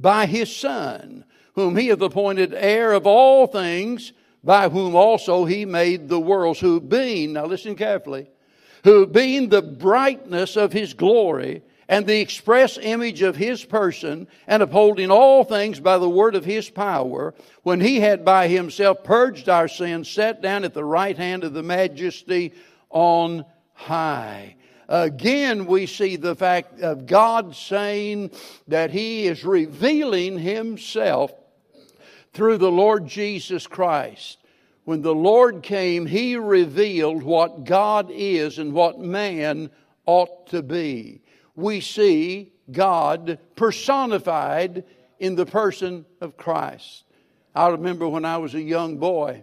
by 0.00 0.26
his 0.26 0.54
Son, 0.54 1.24
whom 1.54 1.76
he 1.76 1.88
hath 1.88 2.00
appointed 2.00 2.54
heir 2.54 2.92
of 2.92 3.06
all 3.06 3.46
things, 3.46 4.12
by 4.44 4.68
whom 4.68 4.94
also 4.94 5.44
he 5.44 5.64
made 5.64 6.08
the 6.08 6.20
worlds, 6.20 6.60
who 6.60 6.80
being, 6.80 7.32
now 7.32 7.44
listen 7.44 7.74
carefully, 7.74 8.30
who 8.84 9.06
being 9.06 9.48
the 9.48 9.60
brightness 9.60 10.56
of 10.56 10.72
his 10.72 10.94
glory, 10.94 11.62
and 11.88 12.06
the 12.06 12.20
express 12.20 12.78
image 12.78 13.22
of 13.22 13.34
his 13.34 13.64
person, 13.64 14.28
and 14.46 14.62
upholding 14.62 15.10
all 15.10 15.42
things 15.42 15.80
by 15.80 15.98
the 15.98 16.08
word 16.08 16.34
of 16.34 16.44
his 16.44 16.70
power, 16.70 17.34
when 17.62 17.80
he 17.80 17.98
had 17.98 18.24
by 18.24 18.46
himself 18.46 19.02
purged 19.02 19.48
our 19.48 19.68
sins, 19.68 20.08
sat 20.08 20.40
down 20.40 20.64
at 20.64 20.74
the 20.74 20.84
right 20.84 21.16
hand 21.16 21.44
of 21.44 21.54
the 21.54 21.62
majesty 21.62 22.52
on 22.90 23.44
high. 23.72 24.54
Again, 24.88 25.66
we 25.66 25.86
see 25.86 26.16
the 26.16 26.34
fact 26.34 26.80
of 26.80 27.06
God 27.06 27.54
saying 27.54 28.30
that 28.68 28.90
He 28.90 29.26
is 29.26 29.44
revealing 29.44 30.38
Himself 30.38 31.30
through 32.32 32.56
the 32.56 32.70
Lord 32.70 33.06
Jesus 33.06 33.66
Christ. 33.66 34.38
When 34.84 35.02
the 35.02 35.14
Lord 35.14 35.62
came, 35.62 36.06
He 36.06 36.36
revealed 36.36 37.22
what 37.22 37.64
God 37.64 38.10
is 38.10 38.58
and 38.58 38.72
what 38.72 38.98
man 38.98 39.70
ought 40.06 40.46
to 40.48 40.62
be. 40.62 41.20
We 41.54 41.82
see 41.82 42.52
God 42.70 43.38
personified 43.56 44.84
in 45.18 45.34
the 45.34 45.44
person 45.44 46.06
of 46.22 46.38
Christ. 46.38 47.04
I 47.54 47.68
remember 47.68 48.08
when 48.08 48.24
I 48.24 48.38
was 48.38 48.54
a 48.54 48.62
young 48.62 48.96
boy, 48.96 49.42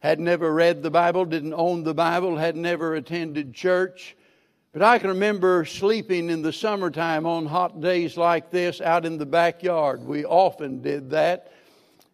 had 0.00 0.20
never 0.20 0.52
read 0.52 0.82
the 0.82 0.90
Bible, 0.90 1.24
didn't 1.24 1.54
own 1.54 1.84
the 1.84 1.94
Bible, 1.94 2.36
had 2.36 2.56
never 2.56 2.94
attended 2.94 3.54
church. 3.54 4.16
But 4.74 4.82
I 4.82 4.98
can 4.98 5.10
remember 5.10 5.64
sleeping 5.64 6.28
in 6.30 6.42
the 6.42 6.52
summertime 6.52 7.26
on 7.26 7.46
hot 7.46 7.80
days 7.80 8.16
like 8.16 8.50
this 8.50 8.80
out 8.80 9.06
in 9.06 9.18
the 9.18 9.24
backyard. 9.24 10.02
We 10.02 10.24
often 10.24 10.82
did 10.82 11.10
that. 11.10 11.52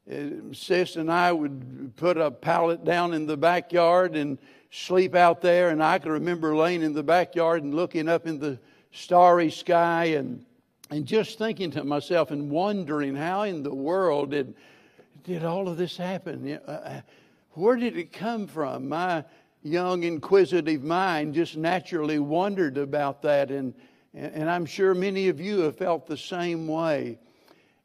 Uh, 0.06 0.52
Sis 0.52 0.96
and 0.96 1.10
I 1.10 1.32
would 1.32 1.96
put 1.96 2.18
a 2.18 2.30
pallet 2.30 2.84
down 2.84 3.14
in 3.14 3.24
the 3.24 3.38
backyard 3.38 4.14
and 4.14 4.36
sleep 4.70 5.14
out 5.14 5.40
there. 5.40 5.70
And 5.70 5.82
I 5.82 5.98
can 6.00 6.12
remember 6.12 6.54
laying 6.54 6.82
in 6.82 6.92
the 6.92 7.02
backyard 7.02 7.62
and 7.62 7.74
looking 7.74 8.10
up 8.10 8.26
in 8.26 8.38
the 8.38 8.58
starry 8.92 9.50
sky 9.50 10.04
and, 10.16 10.44
and 10.90 11.06
just 11.06 11.38
thinking 11.38 11.70
to 11.70 11.84
myself 11.84 12.30
and 12.30 12.50
wondering 12.50 13.16
how 13.16 13.44
in 13.44 13.62
the 13.62 13.74
world 13.74 14.32
did, 14.32 14.54
did 15.24 15.46
all 15.46 15.66
of 15.66 15.78
this 15.78 15.96
happen? 15.96 16.60
Uh, 16.66 16.70
uh, 16.70 17.00
where 17.52 17.76
did 17.76 17.96
it 17.96 18.12
come 18.12 18.46
from? 18.46 18.86
My 18.86 19.24
young, 19.62 20.04
inquisitive 20.04 20.82
mind 20.82 21.34
just 21.34 21.56
naturally 21.56 22.18
wondered 22.18 22.78
about 22.78 23.22
that. 23.22 23.50
And, 23.50 23.74
and 24.14 24.48
I'm 24.48 24.66
sure 24.66 24.94
many 24.94 25.28
of 25.28 25.40
you 25.40 25.60
have 25.60 25.76
felt 25.76 26.06
the 26.06 26.16
same 26.16 26.66
way. 26.66 27.18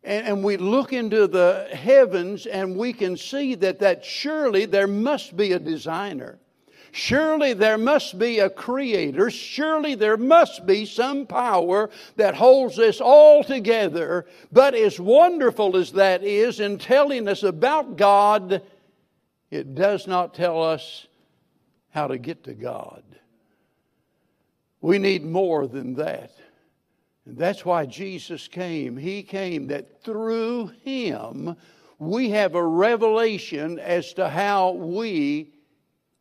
And, 0.03 0.27
and 0.27 0.43
we 0.43 0.57
look 0.57 0.93
into 0.93 1.27
the 1.27 1.67
heavens 1.71 2.45
and 2.45 2.77
we 2.77 2.93
can 2.93 3.17
see 3.17 3.55
that, 3.55 3.79
that 3.79 4.05
surely 4.05 4.65
there 4.65 4.87
must 4.87 5.35
be 5.35 5.51
a 5.51 5.59
designer. 5.59 6.39
Surely 6.91 7.51
there 7.51 7.77
must 7.77 8.17
be 8.17 8.39
a 8.39 8.49
creator. 8.49 9.29
Surely 9.29 9.95
there 9.95 10.15
must 10.15 10.65
be 10.65 10.85
some 10.85 11.25
power 11.25 11.89
that 12.15 12.35
holds 12.35 12.77
this 12.77 13.01
all 13.01 13.43
together. 13.43 14.25
But 14.49 14.75
as 14.75 14.97
wonderful 14.97 15.75
as 15.75 15.91
that 15.91 16.23
is 16.23 16.61
in 16.61 16.77
telling 16.77 17.27
us 17.27 17.43
about 17.43 17.97
God, 17.97 18.61
it 19.51 19.75
does 19.75 20.07
not 20.07 20.33
tell 20.33 20.63
us 20.63 21.07
how 21.95 22.07
to 22.07 22.17
get 22.17 22.43
to 22.43 22.53
God. 22.53 23.03
We 24.81 24.99
need 24.99 25.23
more 25.23 25.65
than 25.65 25.95
that. 25.95 26.31
And 27.25 27.37
that's 27.37 27.63
why 27.63 27.85
Jesus 27.85 28.49
came. 28.49 28.97
He 28.97 29.23
came 29.23 29.67
that 29.67 30.03
through 30.03 30.73
Him 30.83 31.55
we 31.97 32.31
have 32.31 32.53
a 32.53 32.63
revelation 32.63 33.79
as 33.79 34.13
to 34.15 34.27
how 34.27 34.71
we 34.71 35.53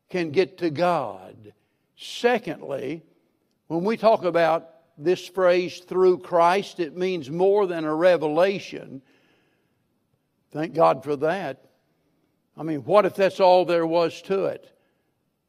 can 0.09 0.31
get 0.31 0.59
to 0.59 0.71
God. 0.71 1.53
Secondly, 1.97 3.03
when 3.67 3.83
we 3.83 3.97
talk 3.97 4.23
about 4.23 4.71
this 4.97 5.27
phrase 5.27 5.81
through 5.81 6.19
Christ, 6.19 6.79
it 6.79 6.97
means 6.97 7.29
more 7.29 7.67
than 7.67 7.85
a 7.85 7.93
revelation. 7.93 9.03
Thank 10.53 10.73
God 10.73 11.03
for 11.03 11.17
that. 11.17 11.65
I 12.57 12.63
mean, 12.63 12.85
what 12.85 13.07
if 13.07 13.17
that's 13.17 13.41
all 13.41 13.65
there 13.65 13.89
was 13.89 14.23
to 14.23 14.45
it? 14.45 14.71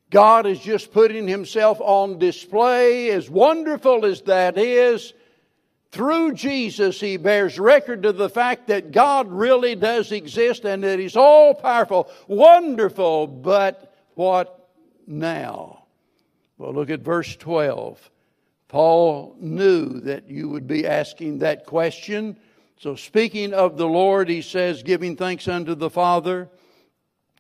God 0.10 0.46
is 0.46 0.60
just 0.60 0.92
putting 0.92 1.28
himself 1.28 1.80
on 1.82 2.20
display, 2.20 3.10
as 3.10 3.30
wonderful 3.30 4.06
as 4.06 4.22
that 4.24 4.58
is. 4.58 5.14
Through 5.92 6.34
Jesus, 6.34 7.00
he 7.00 7.18
bears 7.18 7.58
record 7.58 8.04
to 8.04 8.12
the 8.12 8.30
fact 8.30 8.68
that 8.68 8.92
God 8.92 9.32
really 9.32 9.76
does 9.76 10.12
exist 10.12 10.66
and 10.66 10.84
that 10.84 11.00
he's 11.00 11.16
all 11.16 11.54
powerful, 11.54 12.10
wonderful, 12.28 13.28
but 13.28 13.96
what 14.14 14.70
now? 15.08 15.86
Well, 16.58 16.74
look 16.74 16.90
at 16.90 17.02
verse 17.02 17.36
12. 17.36 18.12
Paul 18.68 19.36
knew 19.40 20.02
that 20.02 20.30
you 20.30 20.50
would 20.50 20.68
be 20.68 20.86
asking 20.86 21.40
that 21.40 21.66
question. 21.66 22.38
So, 22.78 22.96
speaking 22.96 23.54
of 23.54 23.78
the 23.78 23.88
Lord, 23.88 24.28
he 24.28 24.42
says, 24.42 24.84
giving 24.84 25.16
thanks 25.16 25.48
unto 25.48 25.76
the 25.76 25.90
Father, 25.90 26.50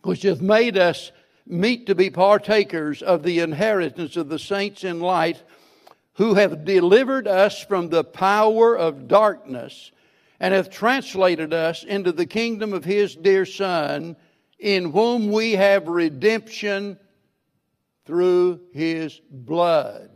which 0.03 0.21
hath 0.21 0.39
made 0.39 0.77
us 0.77 1.11
meet 1.47 1.85
to 1.87 1.95
be 1.95 2.09
partakers 2.09 3.01
of 3.01 3.23
the 3.23 3.39
inheritance 3.39 4.17
of 4.17 4.29
the 4.29 4.39
saints 4.39 4.83
in 4.83 4.99
light, 4.99 5.41
who 6.13 6.35
have 6.35 6.65
delivered 6.65 7.27
us 7.27 7.61
from 7.63 7.89
the 7.89 8.03
power 8.03 8.75
of 8.75 9.07
darkness 9.07 9.91
and 10.39 10.53
hath 10.53 10.69
translated 10.69 11.53
us 11.53 11.83
into 11.83 12.11
the 12.11 12.25
kingdom 12.25 12.73
of 12.73 12.85
his 12.85 13.15
dear 13.15 13.45
Son, 13.45 14.15
in 14.59 14.91
whom 14.91 15.31
we 15.31 15.53
have 15.53 15.87
redemption 15.87 16.97
through 18.05 18.61
his 18.73 19.19
blood, 19.29 20.09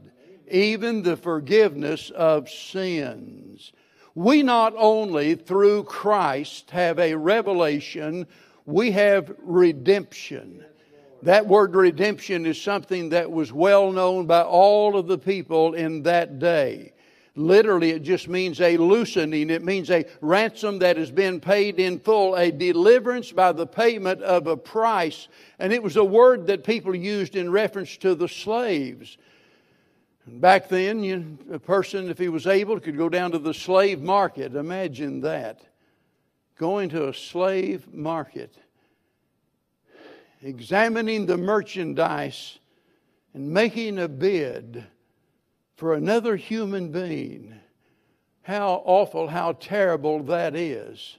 even 0.50 1.04
the 1.04 1.18
forgiveness 1.18 2.10
of 2.12 2.50
sins. 2.50 3.72
We 4.16 4.44
not 4.44 4.74
only 4.78 5.36
through 5.36 5.84
Christ 5.84 6.72
have 6.72 7.00
a 7.00 7.16
revelation, 7.16 8.28
we 8.66 8.92
have 8.92 9.34
redemption. 9.40 10.66
That 11.24 11.48
word 11.48 11.76
redemption 11.76 12.46
is 12.46 12.62
something 12.62 13.10
that 13.10 13.30
was 13.30 13.52
well 13.52 13.92
known 13.92 14.26
by 14.26 14.42
all 14.42 14.98
of 14.98 15.08
the 15.08 15.18
people 15.18 15.74
in 15.74 16.04
that 16.04 16.40
day. 16.40 16.94
Literally, 17.36 17.92
it 17.92 18.04
just 18.04 18.28
means 18.28 18.60
a 18.60 18.78
loosening. 18.78 19.50
It 19.50 19.64
means 19.64 19.90
a 19.90 20.06
ransom 20.20 20.80
that 20.80 20.98
has 20.98 21.12
been 21.12 21.40
paid 21.40 21.80
in 21.80 22.00
full, 22.00 22.36
a 22.36 22.52
deliverance 22.52 23.32
by 23.32 23.52
the 23.54 23.68
payment 23.68 24.22
of 24.24 24.48
a 24.48 24.58
price. 24.58 25.28
And 25.58 25.72
it 25.72 25.82
was 25.82 25.96
a 25.96 26.04
word 26.04 26.48
that 26.48 26.64
people 26.64 26.96
used 26.96 27.36
in 27.36 27.52
reference 27.52 27.96
to 27.98 28.16
the 28.16 28.28
slaves. 28.28 29.18
Back 30.28 30.70
then, 30.70 31.04
you, 31.04 31.38
a 31.52 31.60
person, 31.60 32.10
if 32.10 32.18
he 32.18 32.30
was 32.30 32.46
able, 32.46 32.80
could 32.80 32.98
go 32.98 33.10
down 33.10 33.32
to 33.32 33.40
the 33.40 33.54
slave 33.54 34.02
market. 34.02 34.56
Imagine 34.56 35.22
that. 35.22 35.62
Going 36.58 36.90
to 36.90 37.08
a 37.08 37.14
slave 37.14 37.94
market, 37.94 38.58
examining 40.42 41.26
the 41.26 41.38
merchandise, 41.38 42.60
and 43.34 43.50
making 43.50 44.00
a 44.00 44.08
bid 44.08 44.86
for 45.76 45.94
another 45.94 46.36
human 46.36 46.92
being. 46.92 47.54
How 48.42 48.82
awful, 48.86 49.28
how 49.28 49.54
terrible 49.54 50.24
that 50.24 50.56
is. 50.56 51.18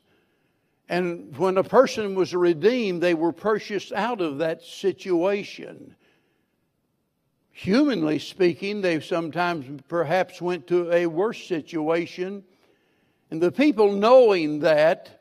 And 0.88 1.36
when 1.38 1.56
a 1.56 1.62
person 1.62 2.16
was 2.16 2.34
redeemed, 2.34 3.00
they 3.00 3.14
were 3.14 3.32
purchased 3.32 3.92
out 3.92 4.20
of 4.20 4.38
that 4.38 4.62
situation. 4.62 5.94
Humanly 7.52 8.18
speaking, 8.18 8.80
they 8.80 8.98
sometimes 9.00 9.82
perhaps 9.86 10.42
went 10.42 10.66
to 10.66 10.90
a 10.92 11.06
worse 11.06 11.44
situation. 11.44 12.42
And 13.30 13.40
the 13.40 13.52
people 13.52 13.92
knowing 13.92 14.60
that, 14.60 15.19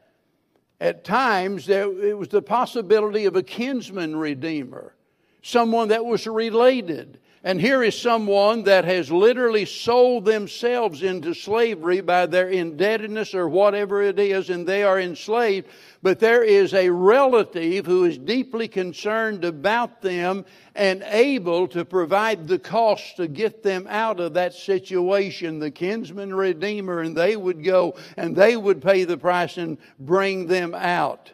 at 0.79 1.03
times 1.03 1.65
there, 1.65 1.91
it 2.03 2.17
was 2.17 2.29
the 2.29 2.41
possibility 2.41 3.25
of 3.25 3.35
a 3.35 3.43
kinsman 3.43 4.15
redeemer, 4.15 4.93
someone 5.41 5.89
that 5.89 6.05
was 6.05 6.25
related. 6.25 7.19
And 7.41 7.61
here 7.61 7.81
is 7.81 7.97
someone 7.97 8.63
that 8.63 8.83
has 8.83 9.09
literally 9.09 9.63
sold 9.63 10.25
themselves 10.25 11.03
into 11.03 11.33
slavery 11.33 12.01
by 12.01 12.25
their 12.25 12.49
indebtedness 12.49 13.33
or 13.33 13.47
whatever 13.47 14.01
it 14.01 14.19
is, 14.19 14.49
and 14.49 14.67
they 14.67 14.83
are 14.83 14.99
enslaved. 14.99 15.67
But 16.03 16.19
there 16.19 16.43
is 16.43 16.73
a 16.73 16.89
relative 16.89 17.85
who 17.85 18.03
is 18.03 18.17
deeply 18.17 18.67
concerned 18.67 19.45
about 19.45 20.01
them 20.01 20.45
and 20.75 21.01
able 21.03 21.69
to 21.69 21.85
provide 21.85 22.45
the 22.45 22.59
cost 22.59 23.15
to 23.17 23.27
get 23.29 23.63
them 23.63 23.87
out 23.89 24.19
of 24.19 24.33
that 24.33 24.53
situation, 24.53 25.59
the 25.59 25.71
kinsman 25.71 26.35
redeemer, 26.35 26.99
and 26.99 27.15
they 27.15 27.37
would 27.37 27.63
go 27.63 27.95
and 28.17 28.35
they 28.35 28.57
would 28.57 28.81
pay 28.81 29.05
the 29.05 29.17
price 29.17 29.55
and 29.55 29.77
bring 29.97 30.47
them 30.47 30.75
out. 30.75 31.31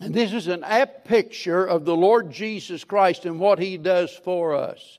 And 0.00 0.14
this 0.14 0.32
is 0.32 0.48
an 0.48 0.64
apt 0.64 1.06
picture 1.06 1.64
of 1.64 1.84
the 1.84 1.94
Lord 1.94 2.30
Jesus 2.30 2.84
Christ 2.84 3.26
and 3.26 3.38
what 3.38 3.58
He 3.58 3.76
does 3.76 4.10
for 4.10 4.54
us. 4.54 4.98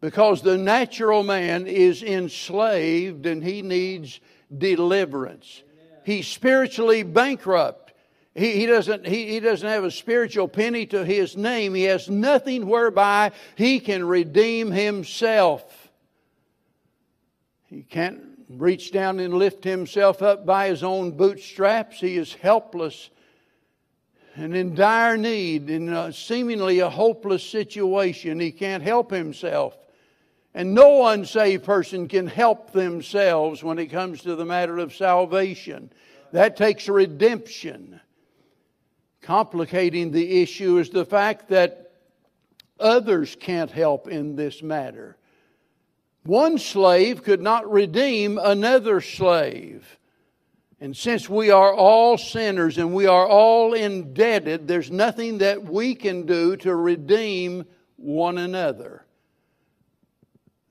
Because 0.00 0.42
the 0.42 0.58
natural 0.58 1.22
man 1.22 1.66
is 1.66 2.02
enslaved 2.02 3.24
and 3.24 3.42
he 3.42 3.62
needs 3.62 4.20
deliverance. 4.56 5.62
He's 6.04 6.26
spiritually 6.28 7.02
bankrupt. 7.02 7.94
He, 8.34 8.52
he, 8.52 8.66
doesn't, 8.66 9.06
he, 9.06 9.28
he 9.28 9.40
doesn't 9.40 9.68
have 9.68 9.84
a 9.84 9.90
spiritual 9.90 10.48
penny 10.48 10.84
to 10.86 11.04
his 11.04 11.36
name. 11.36 11.74
He 11.74 11.84
has 11.84 12.10
nothing 12.10 12.66
whereby 12.66 13.32
he 13.56 13.80
can 13.80 14.04
redeem 14.04 14.70
himself. 14.70 15.64
He 17.64 17.82
can't 17.82 18.20
reach 18.48 18.92
down 18.92 19.18
and 19.18 19.34
lift 19.34 19.64
himself 19.64 20.22
up 20.22 20.44
by 20.44 20.68
his 20.68 20.84
own 20.84 21.12
bootstraps. 21.12 21.98
He 21.98 22.16
is 22.16 22.34
helpless 22.34 23.08
and 24.36 24.54
in 24.54 24.74
dire 24.74 25.16
need, 25.16 25.70
in 25.70 25.88
a 25.88 26.12
seemingly 26.12 26.80
a 26.80 26.90
hopeless 26.90 27.42
situation. 27.42 28.38
He 28.38 28.52
can't 28.52 28.82
help 28.82 29.10
himself. 29.10 29.76
And 30.54 30.74
no 30.74 31.06
unsaved 31.06 31.64
person 31.64 32.06
can 32.06 32.26
help 32.26 32.72
themselves 32.72 33.62
when 33.62 33.78
it 33.78 33.86
comes 33.86 34.22
to 34.22 34.36
the 34.36 34.44
matter 34.44 34.78
of 34.78 34.94
salvation. 34.94 35.90
That 36.32 36.56
takes 36.56 36.88
redemption. 36.88 38.00
Complicating 39.22 40.12
the 40.12 40.42
issue 40.42 40.78
is 40.78 40.90
the 40.90 41.04
fact 41.04 41.48
that 41.48 41.92
others 42.78 43.36
can't 43.40 43.70
help 43.70 44.06
in 44.06 44.36
this 44.36 44.62
matter. 44.62 45.16
One 46.24 46.58
slave 46.58 47.22
could 47.22 47.40
not 47.40 47.70
redeem 47.70 48.38
another 48.38 49.00
slave. 49.00 49.98
And 50.80 50.94
since 50.94 51.28
we 51.28 51.50
are 51.50 51.72
all 51.72 52.18
sinners 52.18 52.76
and 52.76 52.94
we 52.94 53.06
are 53.06 53.26
all 53.26 53.72
indebted, 53.72 54.68
there's 54.68 54.90
nothing 54.90 55.38
that 55.38 55.64
we 55.64 55.94
can 55.94 56.26
do 56.26 56.56
to 56.58 56.74
redeem 56.74 57.64
one 57.96 58.36
another. 58.36 59.06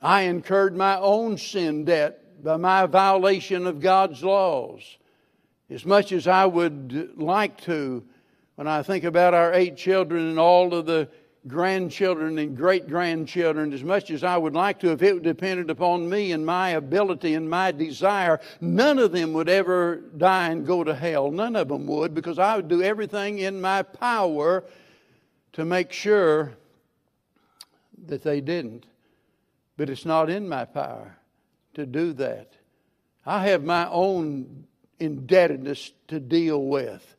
I 0.02 0.24
incurred 0.24 0.76
my 0.76 1.00
own 1.00 1.38
sin 1.38 1.86
debt 1.86 2.44
by 2.44 2.58
my 2.58 2.86
violation 2.86 3.66
of 3.66 3.80
God's 3.80 4.24
laws. 4.24 4.98
As 5.72 5.84
much 5.84 6.12
as 6.12 6.28
I 6.28 6.46
would 6.46 7.18
like 7.18 7.60
to, 7.62 8.04
when 8.54 8.68
I 8.68 8.84
think 8.84 9.04
about 9.04 9.34
our 9.34 9.54
eight 9.54 9.76
children 9.76 10.28
and 10.28 10.38
all 10.38 10.76
of 10.76 10.86
the 10.86 11.10
grandchildren 11.48 12.40
and 12.40 12.58
great 12.58 12.88
grandchildren 12.88 13.72
as 13.72 13.84
much 13.84 14.10
as 14.10 14.24
I 14.24 14.38
would 14.38 14.54
like 14.54 14.80
to, 14.80 14.92
if 14.92 15.02
it 15.02 15.22
depended 15.22 15.70
upon 15.70 16.10
me 16.10 16.32
and 16.32 16.46
my 16.46 16.70
ability 16.72 17.36
and 17.36 17.50
my 17.50 17.72
desire, 17.72 18.40
none 18.60 18.98
of 18.98 19.12
them 19.12 19.34
would 19.34 19.50
ever 19.50 19.98
die 20.18 20.50
and 20.50 20.66
go 20.66 20.84
to 20.84 20.96
hell. 20.96 21.32
None 21.32 21.56
of 21.56 21.68
them 21.68 21.86
would, 21.88 22.16
because 22.16 22.40
I 22.40 22.56
would 22.56 22.68
do 22.68 22.82
everything 22.82 23.40
in 23.40 23.62
my 23.62 23.84
power 23.84 24.64
to 25.54 25.66
make 25.66 25.92
sure 25.92 26.54
that 28.08 28.24
they 28.24 28.42
didn't. 28.42 28.86
But 29.78 29.90
it's 29.90 30.06
not 30.06 30.30
in 30.30 30.50
my 30.50 30.66
power 30.66 31.18
to 31.76 31.86
do 31.86 32.14
that. 32.14 32.54
I 33.26 33.48
have 33.48 33.64
my 33.64 33.88
own 33.90 34.66
indebtedness 35.00 35.92
to 36.08 36.20
deal 36.20 36.64
with. 36.64 37.15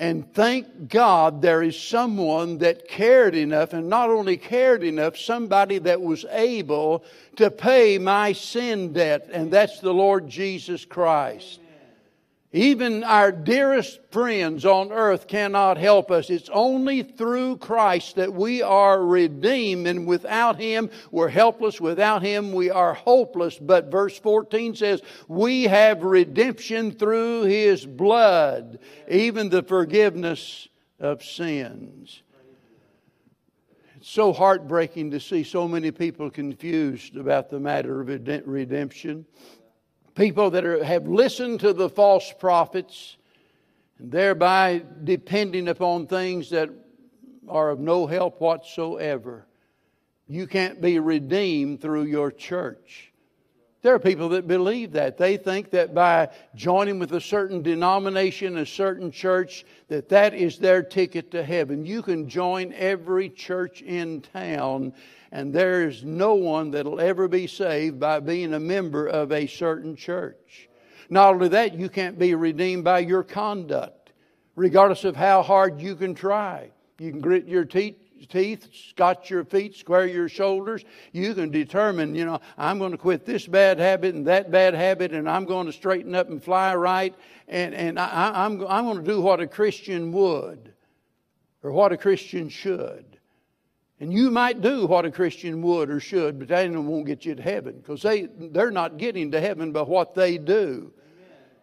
And 0.00 0.32
thank 0.32 0.88
God 0.88 1.42
there 1.42 1.62
is 1.62 1.78
someone 1.78 2.56
that 2.58 2.88
cared 2.88 3.34
enough, 3.34 3.74
and 3.74 3.90
not 3.90 4.08
only 4.08 4.38
cared 4.38 4.82
enough, 4.82 5.18
somebody 5.18 5.76
that 5.76 6.00
was 6.00 6.24
able 6.30 7.04
to 7.36 7.50
pay 7.50 7.98
my 7.98 8.32
sin 8.32 8.94
debt, 8.94 9.28
and 9.30 9.52
that's 9.52 9.80
the 9.80 9.92
Lord 9.92 10.26
Jesus 10.26 10.86
Christ. 10.86 11.60
Even 12.52 13.04
our 13.04 13.30
dearest 13.30 14.00
friends 14.10 14.64
on 14.64 14.90
earth 14.90 15.28
cannot 15.28 15.78
help 15.78 16.10
us. 16.10 16.30
It's 16.30 16.48
only 16.52 17.04
through 17.04 17.58
Christ 17.58 18.16
that 18.16 18.34
we 18.34 18.60
are 18.60 19.00
redeemed, 19.00 19.86
and 19.86 20.04
without 20.04 20.58
Him, 20.58 20.90
we're 21.12 21.28
helpless. 21.28 21.80
Without 21.80 22.22
Him, 22.22 22.52
we 22.52 22.68
are 22.68 22.94
hopeless. 22.94 23.56
But 23.56 23.88
verse 23.88 24.18
14 24.18 24.74
says, 24.74 25.00
We 25.28 25.64
have 25.64 26.02
redemption 26.02 26.90
through 26.90 27.44
His 27.44 27.86
blood, 27.86 28.80
even 29.08 29.48
the 29.48 29.62
forgiveness 29.62 30.66
of 30.98 31.22
sins. 31.22 32.22
It's 33.94 34.10
so 34.10 34.32
heartbreaking 34.32 35.12
to 35.12 35.20
see 35.20 35.44
so 35.44 35.68
many 35.68 35.92
people 35.92 36.30
confused 36.30 37.16
about 37.16 37.48
the 37.48 37.60
matter 37.60 38.00
of 38.00 38.08
redemption 38.08 39.26
people 40.14 40.50
that 40.50 40.64
are, 40.64 40.82
have 40.84 41.06
listened 41.06 41.60
to 41.60 41.72
the 41.72 41.88
false 41.88 42.32
prophets 42.38 43.16
and 43.98 44.10
thereby 44.10 44.82
depending 45.04 45.68
upon 45.68 46.06
things 46.06 46.50
that 46.50 46.70
are 47.48 47.70
of 47.70 47.80
no 47.80 48.06
help 48.06 48.40
whatsoever. 48.40 49.46
You 50.26 50.46
can't 50.46 50.80
be 50.80 50.98
redeemed 50.98 51.80
through 51.80 52.04
your 52.04 52.30
church. 52.30 53.09
There 53.82 53.94
are 53.94 53.98
people 53.98 54.28
that 54.30 54.46
believe 54.46 54.92
that. 54.92 55.16
They 55.16 55.38
think 55.38 55.70
that 55.70 55.94
by 55.94 56.28
joining 56.54 56.98
with 56.98 57.12
a 57.12 57.20
certain 57.20 57.62
denomination, 57.62 58.58
a 58.58 58.66
certain 58.66 59.10
church, 59.10 59.64
that 59.88 60.10
that 60.10 60.34
is 60.34 60.58
their 60.58 60.82
ticket 60.82 61.30
to 61.30 61.42
heaven. 61.42 61.86
You 61.86 62.02
can 62.02 62.28
join 62.28 62.74
every 62.74 63.30
church 63.30 63.80
in 63.80 64.20
town, 64.20 64.92
and 65.32 65.50
there 65.52 65.88
is 65.88 66.04
no 66.04 66.34
one 66.34 66.70
that'll 66.72 67.00
ever 67.00 67.26
be 67.26 67.46
saved 67.46 67.98
by 67.98 68.20
being 68.20 68.52
a 68.52 68.60
member 68.60 69.06
of 69.06 69.32
a 69.32 69.46
certain 69.46 69.96
church. 69.96 70.68
Not 71.08 71.34
only 71.34 71.48
that, 71.48 71.74
you 71.74 71.88
can't 71.88 72.18
be 72.18 72.34
redeemed 72.34 72.84
by 72.84 72.98
your 72.98 73.22
conduct, 73.22 74.12
regardless 74.56 75.04
of 75.04 75.16
how 75.16 75.42
hard 75.42 75.80
you 75.80 75.96
can 75.96 76.14
try. 76.14 76.70
You 76.98 77.10
can 77.10 77.20
grit 77.22 77.46
your 77.46 77.64
teeth 77.64 77.96
teeth, 78.26 78.68
scotch 78.90 79.30
your 79.30 79.44
feet, 79.44 79.76
square 79.76 80.06
your 80.06 80.28
shoulders. 80.28 80.84
You 81.12 81.34
can 81.34 81.50
determine, 81.50 82.14
you 82.14 82.24
know, 82.24 82.40
I'm 82.58 82.78
going 82.78 82.92
to 82.92 82.98
quit 82.98 83.24
this 83.24 83.46
bad 83.46 83.78
habit 83.78 84.14
and 84.14 84.26
that 84.26 84.50
bad 84.50 84.74
habit, 84.74 85.12
and 85.12 85.28
I'm 85.28 85.44
going 85.44 85.66
to 85.66 85.72
straighten 85.72 86.14
up 86.14 86.28
and 86.28 86.42
fly 86.42 86.74
right, 86.74 87.14
and, 87.48 87.74
and 87.74 87.98
I, 87.98 88.44
I'm, 88.44 88.64
I'm 88.66 88.84
going 88.84 88.98
to 88.98 89.02
do 89.02 89.20
what 89.20 89.40
a 89.40 89.46
Christian 89.46 90.12
would 90.12 90.72
or 91.62 91.72
what 91.72 91.92
a 91.92 91.96
Christian 91.96 92.48
should. 92.48 93.18
And 94.00 94.12
you 94.12 94.30
might 94.30 94.62
do 94.62 94.86
what 94.86 95.04
a 95.04 95.10
Christian 95.10 95.60
would 95.60 95.90
or 95.90 96.00
should, 96.00 96.38
but 96.38 96.48
that 96.48 96.70
won't 96.70 97.06
get 97.06 97.26
you 97.26 97.34
to 97.34 97.42
heaven 97.42 97.76
because 97.76 98.00
they, 98.00 98.28
they're 98.38 98.70
not 98.70 98.96
getting 98.96 99.30
to 99.32 99.40
heaven 99.40 99.72
by 99.72 99.82
what 99.82 100.14
they 100.14 100.38
do. 100.38 100.92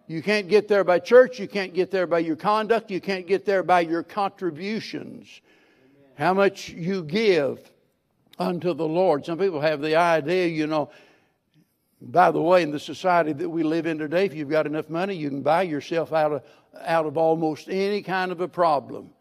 You 0.05 0.21
can't 0.21 0.47
get 0.47 0.67
there 0.67 0.83
by 0.83 0.99
church. 0.99 1.39
You 1.39 1.47
can't 1.47 1.73
get 1.73 1.91
there 1.91 2.07
by 2.07 2.19
your 2.19 2.37
conduct. 2.37 2.91
You 2.91 3.01
can't 3.01 3.27
get 3.27 3.43
there 3.43 3.63
by 3.63 3.81
your 3.81 4.03
contributions 4.03 5.41
how 6.17 6.33
much 6.33 6.69
you 6.69 7.03
give 7.03 7.59
unto 8.39 8.73
the 8.73 8.87
Lord. 8.87 9.25
Some 9.25 9.37
people 9.37 9.61
have 9.61 9.81
the 9.81 9.95
idea, 9.95 10.47
you 10.47 10.65
know, 10.65 10.89
by 12.01 12.31
the 12.31 12.41
way, 12.41 12.63
in 12.63 12.71
the 12.71 12.79
society 12.79 13.33
that 13.33 13.49
we 13.49 13.63
live 13.63 13.85
in 13.85 13.97
today, 13.97 14.25
if 14.25 14.33
you've 14.33 14.49
got 14.49 14.65
enough 14.65 14.89
money, 14.89 15.15
you 15.15 15.29
can 15.29 15.41
buy 15.41 15.63
yourself 15.63 16.13
out 16.13 16.31
of, 16.31 16.43
out 16.81 17.05
of 17.05 17.17
almost 17.17 17.69
any 17.69 18.01
kind 18.01 18.31
of 18.31 18.41
a 18.41 18.47
problem. 18.47 19.11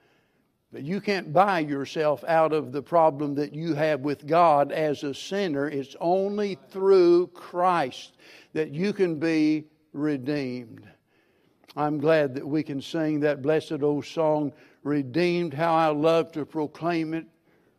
But 0.73 0.83
you 0.83 1.01
can't 1.01 1.33
buy 1.33 1.61
yourself 1.61 2.25
out 2.25 2.53
of 2.53 2.73
the 2.73 2.83
problem 2.83 3.35
that 3.37 3.55
you 3.55 3.75
have 3.75 4.01
with 4.01 4.27
God 4.27 4.73
as 4.73 5.05
a 5.05 5.15
sinner. 5.15 5.69
It's 5.69 5.97
only 6.01 6.59
through 6.71 7.29
Christ 7.29 8.13
that 8.53 8.71
you 8.71 8.93
can 8.93 9.19
be 9.19 9.65
redeemed. 9.93 10.87
I'm 11.77 11.99
glad 11.99 12.35
that 12.35 12.47
we 12.47 12.63
can 12.63 12.81
sing 12.81 13.21
that 13.21 13.43
blessed 13.43 13.83
old 13.83 14.07
song, 14.07 14.53
redeemed, 14.87 15.53
how 15.53 15.75
I 15.75 15.88
love 15.88 16.31
to 16.33 16.46
proclaim 16.46 17.12
it, 17.12 17.27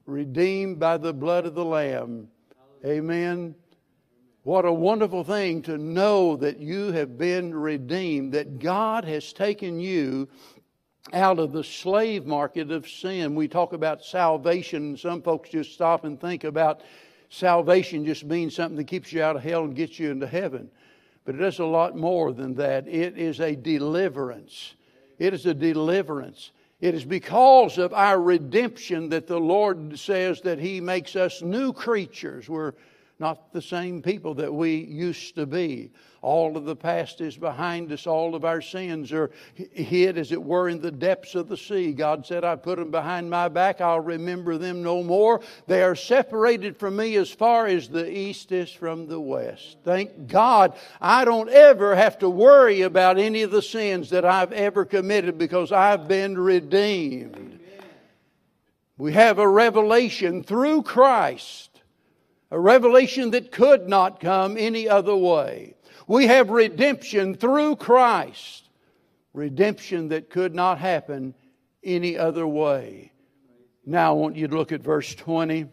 redeemed 0.05 0.77
by 0.77 0.97
the 0.97 1.13
blood 1.13 1.45
of 1.45 1.55
the 1.55 1.63
Lamb. 1.63 2.27
Amen. 2.85 3.55
What 4.43 4.65
a 4.65 4.73
wonderful 4.73 5.23
thing 5.23 5.61
to 5.63 5.77
know 5.77 6.35
that 6.35 6.59
you 6.59 6.91
have 6.91 7.17
been 7.17 7.55
redeemed, 7.55 8.33
that 8.33 8.59
God 8.59 9.05
has 9.05 9.31
taken 9.31 9.79
you 9.79 10.27
out 11.13 11.39
of 11.39 11.53
the 11.53 11.63
slave 11.63 12.25
market 12.25 12.71
of 12.71 12.89
sin. 12.89 13.35
We 13.35 13.47
talk 13.47 13.71
about 13.71 14.03
salvation, 14.03 14.83
and 14.83 14.99
some 14.99 15.21
folks 15.21 15.49
just 15.49 15.73
stop 15.73 16.03
and 16.03 16.19
think 16.19 16.43
about 16.43 16.81
salvation 17.29 18.05
just 18.05 18.25
means 18.25 18.53
something 18.53 18.77
that 18.77 18.87
keeps 18.87 19.13
you 19.13 19.23
out 19.23 19.37
of 19.37 19.43
hell 19.43 19.63
and 19.63 19.75
gets 19.75 19.97
you 19.97 20.11
into 20.11 20.27
heaven. 20.27 20.69
But 21.23 21.35
it 21.35 21.39
does 21.39 21.59
a 21.59 21.65
lot 21.65 21.95
more 21.95 22.33
than 22.33 22.55
that. 22.55 22.85
It 22.85 23.17
is 23.17 23.39
a 23.39 23.55
deliverance. 23.55 24.75
It 25.19 25.33
is 25.33 25.45
a 25.45 25.53
deliverance. 25.53 26.51
It 26.79 26.93
is 26.93 27.05
because 27.05 27.79
of 27.79 27.93
our 27.93 28.21
redemption 28.21 29.09
that 29.09 29.25
the 29.25 29.39
Lord 29.39 29.97
says 29.97 30.41
that 30.41 30.59
He 30.59 30.79
makes 30.79 31.15
us 31.15 31.41
new 31.41 31.73
creatures. 31.73 32.47
We're 32.47 32.73
not 33.19 33.51
the 33.51 33.61
same 33.61 34.01
people 34.01 34.35
that 34.35 34.53
we 34.53 34.75
used 34.75 35.35
to 35.35 35.45
be. 35.45 35.91
All 36.21 36.57
of 36.57 36.65
the 36.65 36.75
past 36.75 37.21
is 37.21 37.37
behind 37.37 37.91
us. 37.91 38.05
All 38.05 38.35
of 38.35 38.43
our 38.43 38.61
sins 38.61 39.11
are 39.11 39.31
hid, 39.53 40.17
as 40.17 40.31
it 40.31 40.43
were, 40.43 40.69
in 40.69 40.81
the 40.81 40.91
depths 40.91 41.35
of 41.35 41.47
the 41.47 41.57
sea. 41.57 41.93
God 41.93 42.25
said, 42.25 42.43
I 42.43 42.55
put 42.55 42.77
them 42.77 42.91
behind 42.91 43.29
my 43.29 43.47
back. 43.47 43.81
I'll 43.81 44.01
remember 44.01 44.57
them 44.57 44.83
no 44.83 45.03
more. 45.03 45.41
They 45.67 45.83
are 45.83 45.95
separated 45.95 46.77
from 46.77 46.97
me 46.97 47.15
as 47.15 47.31
far 47.31 47.65
as 47.65 47.87
the 47.87 48.11
east 48.11 48.51
is 48.51 48.71
from 48.71 49.07
the 49.07 49.19
west. 49.19 49.77
Thank 49.83 50.27
God 50.27 50.75
I 51.01 51.25
don't 51.25 51.49
ever 51.49 51.95
have 51.95 52.19
to 52.19 52.29
worry 52.29 52.81
about 52.81 53.17
any 53.17 53.41
of 53.43 53.51
the 53.51 53.61
sins 53.61 54.09
that 54.11 54.25
I've 54.25 54.53
ever 54.53 54.85
committed 54.85 55.37
because 55.37 55.71
I've 55.71 56.07
been 56.07 56.37
redeemed. 56.37 57.59
We 58.97 59.13
have 59.13 59.37
a 59.37 59.47
revelation 59.47 60.43
through 60.43 60.81
Christ 60.81 61.66
a 62.51 62.59
revelation 62.59 63.31
that 63.31 63.51
could 63.51 63.87
not 63.87 64.19
come 64.19 64.57
any 64.57 64.87
other 64.87 65.15
way. 65.15 65.75
We 66.07 66.27
have 66.27 66.49
redemption 66.49 67.35
through 67.35 67.75
Christ, 67.75 68.69
redemption 69.33 70.09
that 70.09 70.29
could 70.29 70.55
not 70.55 70.79
happen 70.79 71.33
any 71.83 72.17
other 72.17 72.47
way. 72.47 73.11
Now, 73.85 74.11
I 74.11 74.13
want 74.13 74.35
you 74.35 74.47
to 74.47 74.55
look 74.55 74.71
at 74.71 74.81
verse 74.81 75.13
20. 75.15 75.65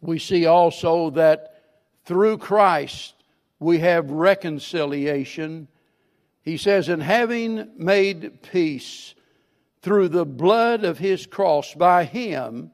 We 0.00 0.18
see 0.18 0.46
also 0.46 1.10
that 1.10 1.62
through 2.04 2.38
Christ 2.38 3.14
we 3.58 3.78
have 3.78 4.10
reconciliation. 4.10 5.68
He 6.42 6.56
says, 6.56 6.88
And 6.88 7.02
having 7.02 7.70
made 7.76 8.42
peace 8.42 9.14
through 9.82 10.08
the 10.08 10.26
blood 10.26 10.84
of 10.84 10.98
his 10.98 11.26
cross 11.26 11.74
by 11.74 12.04
him, 12.04 12.70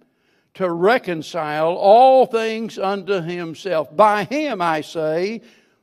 to 0.58 0.68
reconcile 0.68 1.74
all 1.74 2.26
things 2.26 2.80
unto 2.80 3.20
himself. 3.20 3.94
By 3.94 4.24
him, 4.24 4.60
I 4.60 4.80
say, 4.80 5.40